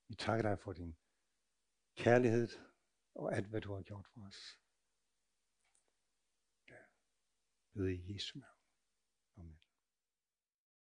Vi 0.08 0.14
takker 0.14 0.42
dig 0.42 0.58
for 0.58 0.72
din 0.72 0.96
kærlighed 1.96 2.48
og 3.14 3.36
alt, 3.36 3.46
hvad 3.46 3.60
du 3.60 3.74
har 3.74 3.82
gjort 3.82 4.06
for 4.14 4.26
os. 4.26 4.60
Ja. 6.68 6.76
Bede 7.72 7.94
i 7.94 8.14
Jesu 8.14 8.38
navn. 8.38 8.55